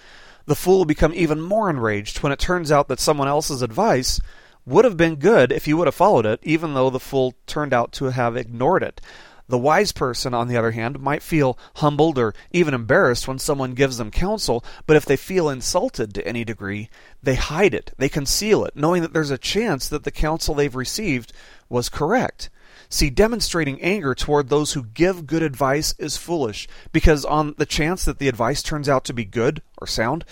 The 0.47 0.55
fool 0.55 0.79
will 0.79 0.85
become 0.85 1.13
even 1.13 1.41
more 1.41 1.69
enraged 1.69 2.23
when 2.23 2.33
it 2.33 2.39
turns 2.39 2.71
out 2.71 2.87
that 2.89 3.01
someone 3.01 3.29
else's 3.29 3.63
advice 3.63 4.21
would 4.67 4.85
have 4.85 4.97
been 4.97 5.15
good 5.17 5.53
if 5.53 5.67
you 5.67 5.77
would 5.77 5.87
have 5.87 5.95
followed 5.95 6.27
it, 6.27 6.41
even 6.43 6.75
though 6.75 6.91
the 6.91 7.01
fool 7.01 7.35
turned 7.47 7.73
out 7.73 7.93
to 7.93 8.07
have 8.07 8.37
ignored 8.37 8.83
it. 8.83 9.01
The 9.49 9.59
wise 9.59 9.93
person, 9.93 10.35
on 10.35 10.49
the 10.49 10.57
other 10.57 10.73
hand, 10.73 10.99
might 10.99 11.23
feel 11.23 11.57
humbled 11.77 12.19
or 12.19 12.35
even 12.51 12.75
embarrassed 12.75 13.29
when 13.29 13.39
someone 13.39 13.75
gives 13.75 13.97
them 13.97 14.11
counsel, 14.11 14.65
but 14.87 14.97
if 14.97 15.05
they 15.05 15.17
feel 15.17 15.49
insulted 15.49 16.13
to 16.15 16.27
any 16.27 16.45
degree, 16.45 16.91
they 17.23 17.37
hide 17.37 17.73
it, 17.73 17.93
they 17.97 18.09
conceal 18.09 18.65
it, 18.65 18.75
knowing 18.75 19.03
that 19.03 19.13
there's 19.13 19.31
a 19.31 19.39
chance 19.39 19.89
that 19.89 20.03
the 20.03 20.11
counsel 20.11 20.55
they've 20.55 20.75
received 20.75 21.33
was 21.69 21.89
correct. 21.89 22.51
See, 22.89 23.09
demonstrating 23.09 23.81
anger 23.81 24.15
toward 24.15 24.49
those 24.49 24.73
who 24.73 24.85
give 24.85 25.27
good 25.27 25.43
advice 25.43 25.95
is 25.99 26.17
foolish, 26.17 26.67
because 26.93 27.25
on 27.25 27.55
the 27.57 27.67
chance 27.67 28.05
that 28.05 28.19
the 28.19 28.29
advice 28.29 28.63
turns 28.63 28.89
out 28.89 29.05
to 29.05 29.13
be 29.13 29.25
good 29.25 29.63
or 29.79 29.87
sound, 29.87 30.25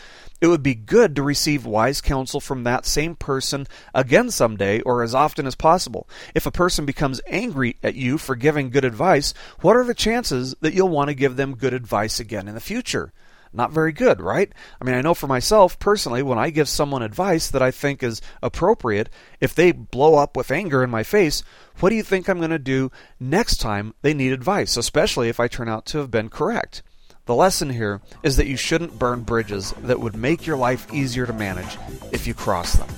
it 0.45 0.49
would 0.49 0.63
be 0.63 0.75
good 0.75 1.17
to 1.17 1.23
receive 1.23 1.65
wise 1.65 2.03
counsel 2.03 2.39
from 2.39 2.65
that 2.65 2.85
same 2.85 3.17
person 3.17 3.67
again 3.95 4.31
someday 4.31 4.83
or 4.83 5.03
as 5.03 5.15
often 5.15 5.47
as 5.47 5.55
possible. 5.55 6.07
If 6.35 6.45
a 6.45 6.51
person 6.51 6.85
becomes 6.85 7.23
angry 7.27 7.77
at 7.83 7.95
you 7.95 8.19
for 8.19 8.37
giving 8.37 8.69
good 8.69 8.85
advice, 8.85 9.33
what 9.63 9.75
are 9.75 9.85
the 9.85 9.95
chances 9.95 10.55
that 10.61 10.75
you'll 10.75 10.91
want 10.91 11.09
to 11.09 11.15
give 11.15 11.37
them 11.37 11.57
good 11.57 11.73
advice 11.73 12.21
again 12.21 12.47
in 12.47 12.55
the 12.55 12.61
future? 12.61 13.15
not 13.55 13.71
very 13.71 13.93
good, 13.93 14.21
right? 14.21 14.53
I 14.81 14.85
mean, 14.85 14.97
I 14.97 15.01
know 15.01 15.15
for 15.15 15.29
myself 15.29 15.79
personally, 15.79 16.23
when 16.23 16.39
I 16.39 16.51
give 16.51 16.69
someone 16.69 17.03
advice 17.03 17.49
that 17.51 17.63
I 17.63 17.71
think 17.71 18.03
is 18.03 18.21
appropriate, 18.43 19.09
if 19.41 19.55
they 19.55 19.71
blow 19.71 20.17
up 20.17 20.37
with 20.37 20.51
anger 20.51 20.83
in 20.83 20.91
my 20.91 21.05
face, 21.05 21.45
what 21.79 21.91
do 21.91 21.97
you 21.97 22.03
think 22.03 22.29
I'm 22.29 22.39
going 22.39 22.51
to 22.51 22.59
do 22.59 22.91
next 23.21 23.59
time 23.59 23.95
they 24.03 24.13
need 24.13 24.33
advice, 24.33 24.77
especially 24.77 25.29
if 25.29 25.39
I 25.39 25.47
turn 25.47 25.69
out 25.69 25.87
to 25.87 25.99
have 25.99 26.11
been 26.11 26.29
correct? 26.29 26.83
The 27.27 27.35
lesson 27.35 27.71
here 27.71 28.03
is 28.23 28.37
that 28.37 28.47
you 28.47 28.57
shouldn't 28.59 28.99
burn 28.99 29.23
bridges 29.23 29.73
that 29.85 29.99
would 29.99 30.15
make 30.15 30.47
your 30.47 30.59
life 30.59 30.93
easier 30.93 31.25
to 31.25 31.33
manage 31.33 31.79
if 32.13 32.27
you 32.27 32.35
cross 32.35 32.75
them. 32.75 32.89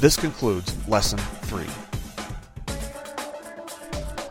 This 0.00 0.16
concludes 0.16 0.74
Lesson 0.88 1.20
3. 1.20 1.64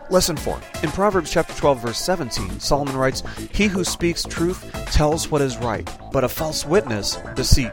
Lesson 0.09 0.35
4. 0.35 0.59
In 0.83 0.91
Proverbs 0.91 1.31
chapter 1.31 1.53
12 1.53 1.79
verse 1.79 1.97
17, 1.97 2.59
Solomon 2.59 2.97
writes, 2.97 3.23
"He 3.53 3.67
who 3.67 3.85
speaks 3.85 4.23
truth 4.23 4.69
tells 4.91 5.31
what 5.31 5.41
is 5.41 5.55
right, 5.55 5.89
but 6.17 6.23
a 6.23 6.29
false 6.29 6.65
witness 6.65 7.19
deceit." 7.35 7.69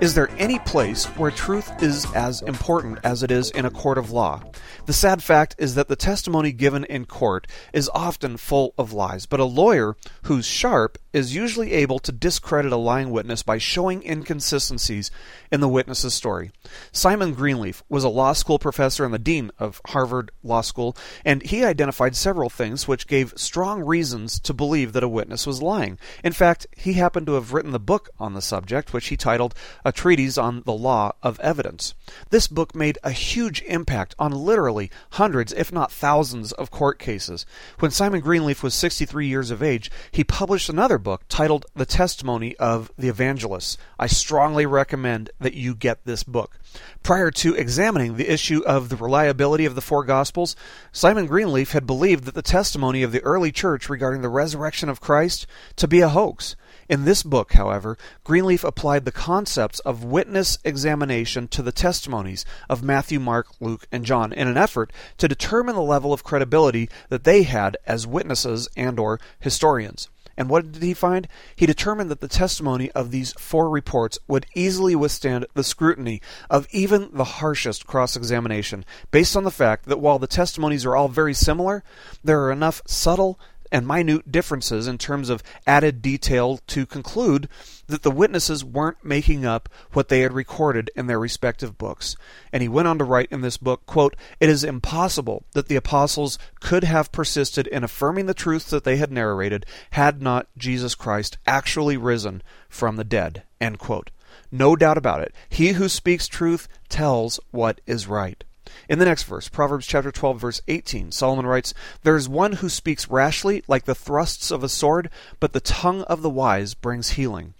Is 0.00 0.14
there 0.14 0.30
any 0.38 0.58
place 0.60 1.04
where 1.18 1.30
truth 1.30 1.70
is 1.82 2.06
as 2.14 2.40
important 2.40 2.98
as 3.04 3.22
it 3.22 3.30
is 3.30 3.50
in 3.50 3.66
a 3.66 3.70
court 3.70 3.98
of 3.98 4.10
law? 4.10 4.40
The 4.86 4.94
sad 4.94 5.22
fact 5.22 5.54
is 5.58 5.74
that 5.74 5.88
the 5.88 5.96
testimony 5.96 6.50
given 6.52 6.84
in 6.84 7.04
court 7.04 7.46
is 7.74 7.90
often 7.94 8.38
full 8.38 8.72
of 8.78 8.94
lies, 8.94 9.26
but 9.26 9.38
a 9.38 9.44
lawyer 9.44 9.96
who's 10.22 10.46
sharp 10.46 10.96
is 11.12 11.34
usually 11.34 11.72
able 11.72 11.98
to 12.00 12.10
discredit 12.10 12.72
a 12.72 12.76
lying 12.76 13.10
witness 13.10 13.42
by 13.42 13.56
showing 13.56 14.02
inconsistencies 14.02 15.10
in 15.52 15.60
the 15.60 15.68
witness's 15.68 16.12
story. 16.12 16.50
Simon 16.90 17.34
Greenleaf 17.34 17.84
was 17.88 18.02
a 18.02 18.08
law 18.08 18.32
school 18.32 18.58
professor 18.58 19.04
and 19.04 19.14
the 19.14 19.18
dean 19.18 19.50
of 19.58 19.80
Harvard 19.88 20.30
Law 20.42 20.60
School, 20.60 20.96
and 21.24 21.42
he 21.42 21.64
identified 21.64 22.16
several 22.16 22.50
things 22.50 22.88
which 22.88 23.06
gave 23.06 23.32
strong 23.36 23.82
reasons 23.82 24.40
to 24.40 24.52
believe 24.52 24.92
that 24.92 25.04
a 25.04 25.08
witness 25.08 25.46
was 25.46 25.62
lying. 25.62 25.98
In 26.24 26.32
fact, 26.32 26.66
he 26.76 26.94
happened 26.94 27.26
to 27.26 27.34
have 27.34 27.52
written 27.52 27.73
the 27.74 27.78
book 27.80 28.08
on 28.20 28.32
the 28.32 28.40
subject, 28.40 28.92
which 28.92 29.08
he 29.08 29.16
titled 29.16 29.54
A 29.84 29.90
Treatise 29.90 30.38
on 30.38 30.62
the 30.64 30.72
Law 30.72 31.12
of 31.22 31.40
Evidence. 31.40 31.92
This 32.30 32.46
book 32.46 32.74
made 32.74 32.98
a 33.02 33.10
huge 33.10 33.62
impact 33.62 34.14
on 34.16 34.30
literally 34.30 34.92
hundreds, 35.10 35.52
if 35.52 35.72
not 35.72 35.90
thousands, 35.90 36.52
of 36.52 36.70
court 36.70 37.00
cases. 37.00 37.44
When 37.80 37.90
Simon 37.90 38.20
Greenleaf 38.20 38.62
was 38.62 38.74
63 38.74 39.26
years 39.26 39.50
of 39.50 39.62
age, 39.62 39.90
he 40.12 40.22
published 40.22 40.68
another 40.68 40.98
book 40.98 41.24
titled 41.28 41.66
The 41.74 41.84
Testimony 41.84 42.56
of 42.56 42.92
the 42.96 43.08
Evangelists. 43.08 43.76
I 43.98 44.06
strongly 44.06 44.66
recommend 44.66 45.30
that 45.40 45.54
you 45.54 45.74
get 45.74 46.04
this 46.04 46.22
book. 46.22 46.58
Prior 47.02 47.30
to 47.32 47.54
examining 47.54 48.16
the 48.16 48.32
issue 48.32 48.62
of 48.64 48.88
the 48.88 48.96
reliability 48.96 49.64
of 49.64 49.74
the 49.74 49.80
four 49.80 50.04
Gospels, 50.04 50.54
Simon 50.92 51.26
Greenleaf 51.26 51.72
had 51.72 51.86
believed 51.86 52.24
that 52.24 52.34
the 52.34 52.42
testimony 52.42 53.02
of 53.02 53.10
the 53.10 53.22
early 53.22 53.50
church 53.50 53.88
regarding 53.88 54.22
the 54.22 54.28
resurrection 54.28 54.88
of 54.88 55.00
Christ 55.00 55.46
to 55.76 55.88
be 55.88 56.00
a 56.00 56.08
hoax. 56.08 56.54
In 56.88 57.04
this 57.04 57.22
book, 57.22 57.52
however, 57.52 57.96
Greenleaf 58.24 58.64
applied 58.64 59.04
the 59.04 59.12
concepts 59.12 59.78
of 59.80 60.04
witness 60.04 60.58
examination 60.64 61.48
to 61.48 61.62
the 61.62 61.72
testimonies 61.72 62.44
of 62.68 62.82
Matthew, 62.82 63.18
Mark, 63.18 63.48
Luke, 63.60 63.86
and 63.90 64.04
John 64.04 64.32
in 64.32 64.48
an 64.48 64.56
effort 64.56 64.92
to 65.18 65.28
determine 65.28 65.74
the 65.74 65.82
level 65.82 66.12
of 66.12 66.24
credibility 66.24 66.88
that 67.08 67.24
they 67.24 67.44
had 67.44 67.76
as 67.86 68.06
witnesses 68.06 68.68
and 68.76 68.98
or 68.98 69.18
historians. 69.40 70.08
And 70.36 70.48
what 70.48 70.72
did 70.72 70.82
he 70.82 70.94
find? 70.94 71.28
He 71.54 71.66
determined 71.66 72.10
that 72.10 72.20
the 72.20 72.28
testimony 72.28 72.90
of 72.90 73.10
these 73.10 73.32
four 73.34 73.70
reports 73.70 74.18
would 74.26 74.46
easily 74.54 74.96
withstand 74.96 75.46
the 75.54 75.62
scrutiny 75.62 76.20
of 76.50 76.66
even 76.72 77.10
the 77.12 77.24
harshest 77.24 77.86
cross 77.86 78.16
examination, 78.16 78.84
based 79.10 79.36
on 79.36 79.44
the 79.44 79.50
fact 79.50 79.86
that 79.86 80.00
while 80.00 80.18
the 80.18 80.26
testimonies 80.26 80.84
are 80.84 80.96
all 80.96 81.08
very 81.08 81.34
similar, 81.34 81.84
there 82.22 82.42
are 82.42 82.52
enough 82.52 82.82
subtle 82.86 83.38
and 83.74 83.88
minute 83.88 84.30
differences 84.30 84.86
in 84.86 84.96
terms 84.96 85.28
of 85.28 85.42
added 85.66 86.00
detail 86.00 86.60
to 86.68 86.86
conclude 86.86 87.48
that 87.88 88.04
the 88.04 88.10
witnesses 88.10 88.64
weren't 88.64 89.04
making 89.04 89.44
up 89.44 89.68
what 89.92 90.08
they 90.08 90.20
had 90.20 90.32
recorded 90.32 90.92
in 90.94 91.08
their 91.08 91.18
respective 91.18 91.76
books. 91.76 92.14
And 92.52 92.62
he 92.62 92.68
went 92.68 92.86
on 92.86 92.98
to 92.98 93.04
write 93.04 93.32
in 93.32 93.40
this 93.40 93.56
book, 93.56 93.84
quote, 93.84 94.14
It 94.38 94.48
is 94.48 94.62
impossible 94.62 95.44
that 95.54 95.66
the 95.66 95.74
apostles 95.74 96.38
could 96.60 96.84
have 96.84 97.10
persisted 97.10 97.66
in 97.66 97.82
affirming 97.82 98.26
the 98.26 98.32
truths 98.32 98.70
that 98.70 98.84
they 98.84 98.96
had 98.96 99.10
narrated 99.10 99.66
had 99.90 100.22
not 100.22 100.46
Jesus 100.56 100.94
Christ 100.94 101.36
actually 101.44 101.96
risen 101.96 102.44
from 102.68 102.94
the 102.94 103.02
dead. 103.02 103.42
End 103.60 103.80
quote. 103.80 104.12
No 104.52 104.76
doubt 104.76 104.98
about 104.98 105.20
it. 105.20 105.34
He 105.48 105.72
who 105.72 105.88
speaks 105.88 106.28
truth 106.28 106.68
tells 106.88 107.40
what 107.50 107.80
is 107.86 108.06
right. 108.06 108.44
In 108.88 108.98
the 108.98 109.04
next 109.04 109.22
verse, 109.24 109.48
Proverbs 109.48 109.86
chapter 109.86 110.10
12 110.10 110.40
verse 110.40 110.60
18, 110.68 111.12
Solomon 111.12 111.46
writes, 111.46 111.74
"There 112.02 112.16
is 112.16 112.28
one 112.28 112.54
who 112.54 112.68
speaks 112.68 113.08
rashly 113.08 113.62
like 113.68 113.84
the 113.84 113.94
thrusts 113.94 114.50
of 114.50 114.64
a 114.64 114.68
sword, 114.68 115.10
but 115.40 115.52
the 115.52 115.60
tongue 115.60 116.02
of 116.02 116.22
the 116.22 116.30
wise 116.30 116.74
brings 116.74 117.10
healing." 117.10 117.54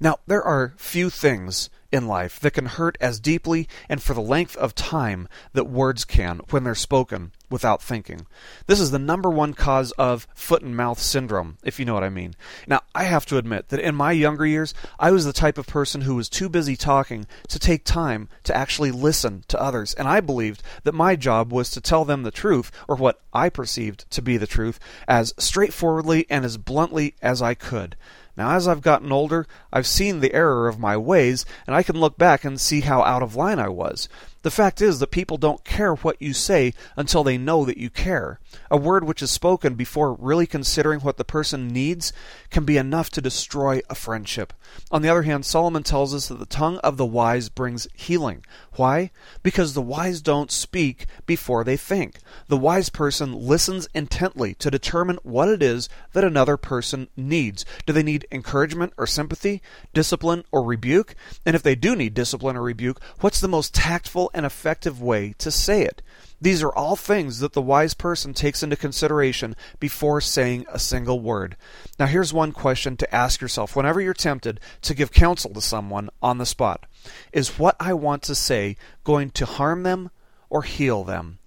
Now, 0.00 0.18
there 0.26 0.42
are 0.42 0.74
few 0.76 1.10
things 1.10 1.70
in 1.90 2.06
life 2.06 2.38
that 2.40 2.52
can 2.52 2.66
hurt 2.66 2.96
as 3.00 3.18
deeply 3.18 3.68
and 3.88 4.02
for 4.02 4.14
the 4.14 4.20
length 4.20 4.56
of 4.56 4.74
time 4.74 5.28
that 5.52 5.64
words 5.64 6.04
can 6.04 6.40
when 6.50 6.64
they're 6.64 6.74
spoken 6.74 7.32
without 7.50 7.82
thinking. 7.82 8.26
This 8.66 8.80
is 8.80 8.90
the 8.90 8.98
number 8.98 9.28
one 9.28 9.52
cause 9.52 9.90
of 9.92 10.26
foot 10.34 10.62
and 10.62 10.76
mouth 10.76 11.00
syndrome, 11.00 11.58
if 11.64 11.78
you 11.78 11.84
know 11.84 11.94
what 11.94 12.04
I 12.04 12.08
mean. 12.08 12.34
Now, 12.66 12.80
I 12.94 13.04
have 13.04 13.26
to 13.26 13.36
admit 13.36 13.68
that 13.68 13.80
in 13.80 13.94
my 13.94 14.12
younger 14.12 14.46
years, 14.46 14.72
I 14.98 15.10
was 15.10 15.24
the 15.24 15.32
type 15.32 15.58
of 15.58 15.66
person 15.66 16.02
who 16.02 16.14
was 16.14 16.28
too 16.28 16.48
busy 16.48 16.76
talking 16.76 17.26
to 17.48 17.58
take 17.58 17.84
time 17.84 18.28
to 18.44 18.56
actually 18.56 18.92
listen 18.92 19.44
to 19.48 19.60
others, 19.60 19.94
and 19.94 20.06
I 20.08 20.20
believed 20.20 20.62
that 20.84 20.94
my 20.94 21.16
job 21.16 21.52
was 21.52 21.70
to 21.72 21.80
tell 21.80 22.04
them 22.04 22.22
the 22.22 22.30
truth, 22.30 22.70
or 22.88 22.96
what 22.96 23.20
I 23.32 23.48
perceived 23.48 24.10
to 24.10 24.22
be 24.22 24.36
the 24.36 24.46
truth, 24.46 24.78
as 25.08 25.34
straightforwardly 25.36 26.26
and 26.30 26.44
as 26.44 26.56
bluntly 26.56 27.14
as 27.20 27.42
I 27.42 27.54
could. 27.54 27.96
Now, 28.40 28.52
as 28.52 28.66
I've 28.66 28.80
gotten 28.80 29.12
older, 29.12 29.46
I've 29.70 29.86
seen 29.86 30.20
the 30.20 30.32
error 30.32 30.66
of 30.66 30.78
my 30.78 30.96
ways, 30.96 31.44
and 31.66 31.76
I 31.76 31.82
can 31.82 32.00
look 32.00 32.16
back 32.16 32.42
and 32.42 32.58
see 32.58 32.80
how 32.80 33.02
out 33.02 33.22
of 33.22 33.36
line 33.36 33.58
I 33.58 33.68
was. 33.68 34.08
The 34.40 34.50
fact 34.50 34.80
is 34.80 34.98
that 34.98 35.10
people 35.10 35.36
don't 35.36 35.62
care 35.62 35.94
what 35.96 36.16
you 36.22 36.32
say 36.32 36.72
until 36.96 37.22
they 37.22 37.36
know 37.36 37.66
that 37.66 37.76
you 37.76 37.90
care. 37.90 38.40
A 38.70 38.78
word 38.78 39.04
which 39.04 39.20
is 39.20 39.30
spoken 39.30 39.74
before 39.74 40.14
really 40.14 40.46
considering 40.46 41.00
what 41.00 41.18
the 41.18 41.24
person 41.24 41.68
needs 41.68 42.14
can 42.48 42.64
be 42.64 42.78
enough 42.78 43.10
to 43.10 43.20
destroy 43.20 43.82
a 43.90 43.94
friendship. 43.94 44.54
On 44.90 45.02
the 45.02 45.10
other 45.10 45.24
hand, 45.24 45.44
Solomon 45.44 45.82
tells 45.82 46.14
us 46.14 46.28
that 46.28 46.38
the 46.38 46.46
tongue 46.46 46.78
of 46.78 46.96
the 46.96 47.04
wise 47.04 47.50
brings 47.50 47.88
healing. 47.92 48.42
Why? 48.76 49.10
Because 49.42 49.74
the 49.74 49.82
wise 49.82 50.20
don't 50.20 50.50
speak 50.50 51.06
before 51.26 51.64
they 51.64 51.76
think. 51.76 52.18
The 52.46 52.56
wise 52.56 52.88
person 52.88 53.34
listens 53.34 53.88
intently 53.94 54.54
to 54.54 54.70
determine 54.70 55.18
what 55.22 55.48
it 55.48 55.62
is 55.62 55.88
that 56.12 56.24
another 56.24 56.56
person 56.56 57.08
needs. 57.16 57.64
Do 57.84 57.92
they 57.92 58.02
need 58.02 58.26
encouragement 58.30 58.92
or 58.96 59.06
sympathy, 59.06 59.60
discipline 59.92 60.44
or 60.52 60.62
rebuke? 60.62 61.14
And 61.44 61.56
if 61.56 61.62
they 61.62 61.74
do 61.74 61.96
need 61.96 62.14
discipline 62.14 62.56
or 62.56 62.62
rebuke, 62.62 63.00
what's 63.20 63.40
the 63.40 63.48
most 63.48 63.74
tactful 63.74 64.30
and 64.34 64.46
effective 64.46 65.02
way 65.02 65.34
to 65.38 65.50
say 65.50 65.82
it? 65.82 66.00
These 66.42 66.62
are 66.62 66.74
all 66.74 66.96
things 66.96 67.40
that 67.40 67.52
the 67.52 67.60
wise 67.60 67.92
person 67.92 68.32
takes 68.32 68.62
into 68.62 68.76
consideration 68.76 69.54
before 69.78 70.22
saying 70.22 70.64
a 70.70 70.78
single 70.78 71.20
word. 71.20 71.56
Now, 71.98 72.06
here's 72.06 72.32
one 72.32 72.52
question 72.52 72.96
to 72.96 73.14
ask 73.14 73.42
yourself 73.42 73.76
whenever 73.76 74.00
you're 74.00 74.14
tempted 74.14 74.58
to 74.82 74.94
give 74.94 75.12
counsel 75.12 75.52
to 75.52 75.60
someone 75.60 76.08
on 76.22 76.38
the 76.38 76.46
spot 76.46 76.86
Is 77.32 77.58
what 77.58 77.76
I 77.78 77.92
want 77.92 78.22
to 78.22 78.34
say 78.34 78.76
going 79.04 79.30
to 79.32 79.44
harm 79.44 79.82
them 79.82 80.10
or 80.48 80.62
heal 80.62 81.04
them? 81.04 81.38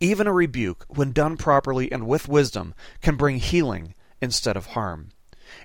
Even 0.00 0.26
a 0.26 0.32
rebuke, 0.32 0.84
when 0.88 1.12
done 1.12 1.36
properly 1.36 1.90
and 1.90 2.06
with 2.06 2.28
wisdom, 2.28 2.74
can 3.00 3.16
bring 3.16 3.38
healing 3.38 3.94
instead 4.20 4.56
of 4.56 4.66
harm. 4.66 5.12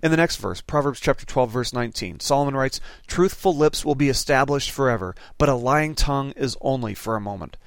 In 0.04 0.12
the 0.12 0.17
next 0.17 0.36
verse, 0.38 0.62
Proverbs 0.62 1.00
chapter 1.00 1.26
12 1.26 1.50
verse 1.50 1.73
19, 1.73 2.19
Solomon 2.19 2.56
writes, 2.56 2.80
"Truthful 3.08 3.56
lips 3.56 3.84
will 3.84 3.95
be 3.95 4.10
established 4.10 4.71
forever, 4.71 5.15
but 5.38 5.50
a 5.50 5.56
lying 5.56 5.95
tongue 5.95 6.32
is 6.32 6.58
only 6.62 6.93
for 6.93 7.15
a 7.15 7.21
moment." 7.21 7.58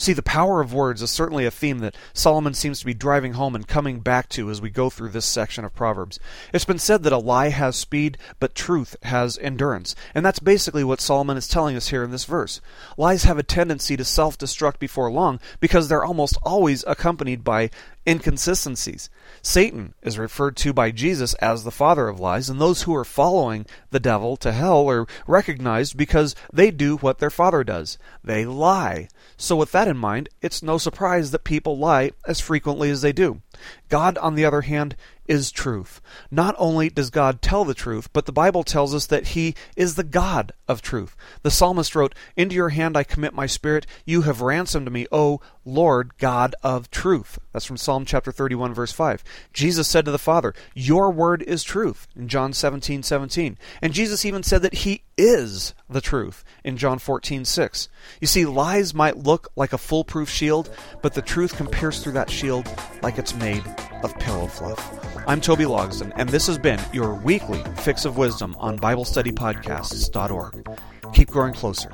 See, 0.00 0.12
the 0.12 0.22
power 0.22 0.60
of 0.60 0.72
words 0.72 1.02
is 1.02 1.10
certainly 1.10 1.44
a 1.44 1.50
theme 1.50 1.80
that 1.80 1.96
Solomon 2.12 2.54
seems 2.54 2.78
to 2.78 2.86
be 2.86 2.94
driving 2.94 3.32
home 3.32 3.56
and 3.56 3.66
coming 3.66 3.98
back 3.98 4.28
to 4.30 4.48
as 4.48 4.60
we 4.60 4.70
go 4.70 4.88
through 4.90 5.08
this 5.08 5.26
section 5.26 5.64
of 5.64 5.74
Proverbs. 5.74 6.20
It's 6.54 6.64
been 6.64 6.78
said 6.78 7.02
that 7.02 7.12
a 7.12 7.18
lie 7.18 7.48
has 7.48 7.74
speed, 7.74 8.16
but 8.38 8.54
truth 8.54 8.94
has 9.02 9.38
endurance. 9.38 9.96
And 10.14 10.24
that's 10.24 10.38
basically 10.38 10.84
what 10.84 11.00
Solomon 11.00 11.36
is 11.36 11.48
telling 11.48 11.76
us 11.76 11.88
here 11.88 12.04
in 12.04 12.12
this 12.12 12.26
verse. 12.26 12.60
Lies 12.96 13.24
have 13.24 13.38
a 13.38 13.42
tendency 13.42 13.96
to 13.96 14.04
self 14.04 14.38
destruct 14.38 14.78
before 14.78 15.10
long 15.10 15.40
because 15.58 15.88
they're 15.88 16.04
almost 16.04 16.38
always 16.44 16.84
accompanied 16.86 17.42
by 17.42 17.68
inconsistencies. 18.08 19.10
Satan 19.42 19.92
is 20.02 20.18
referred 20.18 20.56
to 20.56 20.72
by 20.72 20.90
Jesus 20.90 21.34
as 21.34 21.62
the 21.62 21.70
father 21.70 22.08
of 22.08 22.18
lies, 22.18 22.48
and 22.48 22.58
those 22.58 22.82
who 22.82 22.94
are 22.94 23.04
following 23.04 23.66
the 23.90 24.00
devil 24.00 24.36
to 24.38 24.50
hell 24.50 24.88
are 24.88 25.06
recognized 25.26 25.96
because 25.96 26.34
they 26.50 26.70
do 26.70 26.96
what 26.96 27.18
their 27.18 27.30
father 27.30 27.62
does 27.62 27.98
they 28.24 28.46
lie. 28.46 29.08
So, 29.36 29.56
with 29.56 29.72
that 29.72 29.88
in 29.88 29.96
mind, 29.96 30.30
it's 30.40 30.62
no 30.62 30.78
surprise 30.78 31.30
that 31.30 31.44
people 31.44 31.78
lie 31.78 32.12
as 32.26 32.40
frequently 32.40 32.90
as 32.90 33.02
they 33.02 33.12
do. 33.12 33.42
God, 33.88 34.16
on 34.18 34.34
the 34.34 34.44
other 34.44 34.62
hand, 34.62 34.96
is 35.28 35.52
truth. 35.52 36.00
Not 36.30 36.54
only 36.58 36.88
does 36.88 37.10
God 37.10 37.42
tell 37.42 37.64
the 37.64 37.74
truth, 37.74 38.12
but 38.12 38.26
the 38.26 38.32
Bible 38.32 38.64
tells 38.64 38.94
us 38.94 39.06
that 39.06 39.28
He 39.28 39.54
is 39.76 39.94
the 39.94 40.02
God 40.02 40.52
of 40.66 40.82
truth. 40.82 41.14
The 41.42 41.50
psalmist 41.50 41.94
wrote, 41.94 42.14
Into 42.36 42.56
your 42.56 42.70
hand 42.70 42.96
I 42.96 43.04
commit 43.04 43.34
my 43.34 43.46
spirit. 43.46 43.86
You 44.04 44.22
have 44.22 44.40
ransomed 44.40 44.90
me, 44.90 45.06
O 45.12 45.40
Lord 45.64 46.16
God 46.18 46.54
of 46.62 46.90
truth. 46.90 47.38
That's 47.52 47.66
from 47.66 47.76
Psalm 47.76 48.04
chapter 48.06 48.32
31, 48.32 48.72
verse 48.72 48.92
5. 48.92 49.22
Jesus 49.52 49.86
said 49.86 50.06
to 50.06 50.10
the 50.10 50.18
Father, 50.18 50.54
Your 50.74 51.10
word 51.10 51.42
is 51.42 51.62
truth, 51.62 52.08
in 52.16 52.28
John 52.28 52.52
17, 52.52 53.02
17. 53.02 53.58
And 53.82 53.92
Jesus 53.92 54.24
even 54.24 54.42
said 54.42 54.62
that 54.62 54.74
He 54.74 55.02
is 55.18 55.74
the 55.90 56.00
truth, 56.00 56.42
in 56.64 56.76
John 56.76 56.98
14, 56.98 57.44
6. 57.44 57.88
You 58.20 58.26
see, 58.26 58.46
lies 58.46 58.94
might 58.94 59.18
look 59.18 59.48
like 59.56 59.72
a 59.72 59.78
foolproof 59.78 60.30
shield, 60.30 60.70
but 61.02 61.14
the 61.14 61.22
truth 61.22 61.56
can 61.56 61.66
pierce 61.66 62.02
through 62.02 62.12
that 62.12 62.30
shield 62.30 62.66
like 63.02 63.18
it's 63.18 63.34
made 63.34 63.64
of 64.02 64.18
pillow 64.18 64.46
fluff. 64.46 65.26
I'm 65.26 65.40
Toby 65.40 65.64
Logsden, 65.64 66.12
and 66.16 66.28
this 66.28 66.46
has 66.46 66.58
been 66.58 66.80
your 66.92 67.14
weekly 67.14 67.62
fix 67.76 68.04
of 68.04 68.16
wisdom 68.16 68.56
on 68.58 68.78
BibleStudyPodcasts.org. 68.78 70.68
Keep 71.12 71.30
growing 71.30 71.54
closer 71.54 71.90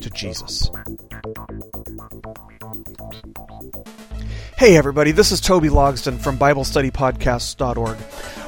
to 0.00 0.10
Jesus. 0.10 0.70
Hey, 4.58 4.78
everybody, 4.78 5.12
this 5.12 5.32
is 5.32 5.42
Toby 5.42 5.68
Logsden 5.68 6.18
from 6.18 6.38
BibleStudyPodcasts.org. 6.38 7.98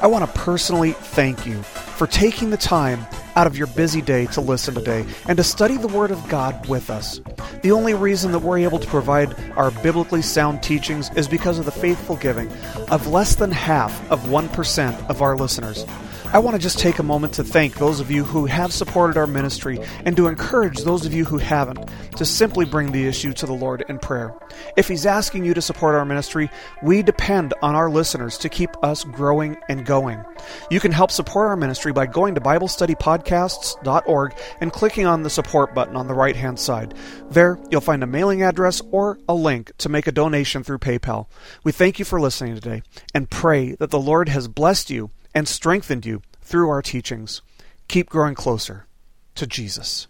I 0.01 0.07
want 0.07 0.25
to 0.25 0.39
personally 0.41 0.93
thank 0.93 1.45
you 1.45 1.63
for 1.63 2.07
taking 2.07 2.49
the 2.49 2.57
time 2.57 3.07
out 3.37 3.47
of 3.47 3.59
your 3.59 3.67
busy 3.67 4.01
day 4.01 4.25
to 4.29 4.41
listen 4.41 4.73
today 4.75 5.05
and 5.27 5.37
to 5.37 5.45
study 5.45 5.77
the 5.77 5.87
Word 5.87 6.11
of 6.11 6.27
God 6.31 6.67
with 6.67 6.89
us. 6.89 7.21
The 7.61 7.73
only 7.73 7.93
reason 7.93 8.33
that 8.33 8.39
we're 8.39 8.57
able 8.57 8.79
to 8.79 8.87
provide 8.87 9.39
our 9.59 9.71
biblically 9.71 10.23
sound 10.23 10.63
teachings 10.63 11.11
is 11.15 11.29
because 11.29 11.59
of 11.59 11.67
the 11.67 11.73
faithful 11.73 12.17
giving 12.17 12.51
of 12.91 13.07
less 13.09 13.35
than 13.35 13.51
half 13.51 14.11
of 14.11 14.21
1% 14.21 15.11
of 15.11 15.21
our 15.21 15.37
listeners. 15.37 15.85
I 16.31 16.41
want 16.41 16.57
to 16.57 16.63
just 16.63 16.79
take 16.79 16.99
a 16.99 17.03
moment 17.03 17.33
to 17.35 17.45
thank 17.45 17.77
those 17.77 18.01
of 18.01 18.11
you 18.11 18.23
who 18.23 18.45
have 18.45 18.71
supported 18.71 19.17
our 19.17 19.27
ministry 19.27 19.81
and 20.05 20.15
to 20.19 20.27
encourage 20.27 20.83
those 20.83 21.07
of 21.07 21.15
you 21.15 21.25
who 21.25 21.39
haven't 21.39 21.89
to 22.19 22.27
simply 22.27 22.67
bring 22.67 22.93
the 22.93 23.07
issue 23.07 23.33
to 23.33 23.47
the 23.47 23.55
Lord 23.55 23.83
in 23.89 23.99
prayer. 23.99 24.35
If 24.77 24.89
He's 24.89 25.07
asking 25.07 25.47
you 25.47 25.55
to 25.55 25.63
support 25.63 25.95
our 25.95 26.05
ministry, 26.05 26.51
we 26.83 27.03
depend 27.03 27.55
on 27.63 27.75
our 27.75 27.89
listeners 27.89 28.37
to 28.39 28.51
keep 28.51 28.69
us 28.85 29.05
growing 29.05 29.57
and 29.71 29.87
going. 29.87 30.23
You 30.71 30.81
can 30.81 30.93
help 30.93 31.11
support 31.11 31.49
our 31.49 31.57
ministry 31.57 31.95
by 31.95 32.05
going 32.05 32.35
to 32.35 32.43
BibleStudyPodcasts.org 32.43 34.35
and 34.61 34.73
clicking 34.73 35.07
on 35.07 35.23
the 35.23 35.31
support 35.31 35.75
button 35.75 35.97
on 35.97 36.09
the 36.09 36.15
right 36.15 36.37
hand 36.37 36.61
side. 36.61 36.93
There, 37.31 37.59
you'll 37.71 37.81
find 37.81 38.03
a 38.03 38.07
mailing 38.07 38.43
address 38.43 38.83
or 38.91 39.19
a 39.31 39.35
link 39.35 39.73
to 39.79 39.89
make 39.89 40.07
a 40.07 40.13
donation 40.13 40.63
through 40.63 40.81
PayPal. 40.81 41.27
We 41.65 41.73
thank 41.73 41.99
you 41.99 42.05
for 42.05 42.21
listening 42.21 42.55
today 42.55 42.83
and 43.15 43.31
pray 43.31 43.77
that 43.77 43.91
the 43.91 43.99
Lord 43.99 44.29
has 44.29 44.47
blessed 44.47 44.91
you 44.91 45.11
and 45.35 45.49
strengthened 45.49 46.07
you 46.07 46.23
through 46.43 46.71
our 46.71 46.83
teachings. 46.83 47.43
Keep 47.89 48.11
growing 48.11 48.35
closer 48.35 48.87
to 49.35 49.47
Jesus. 49.47 50.09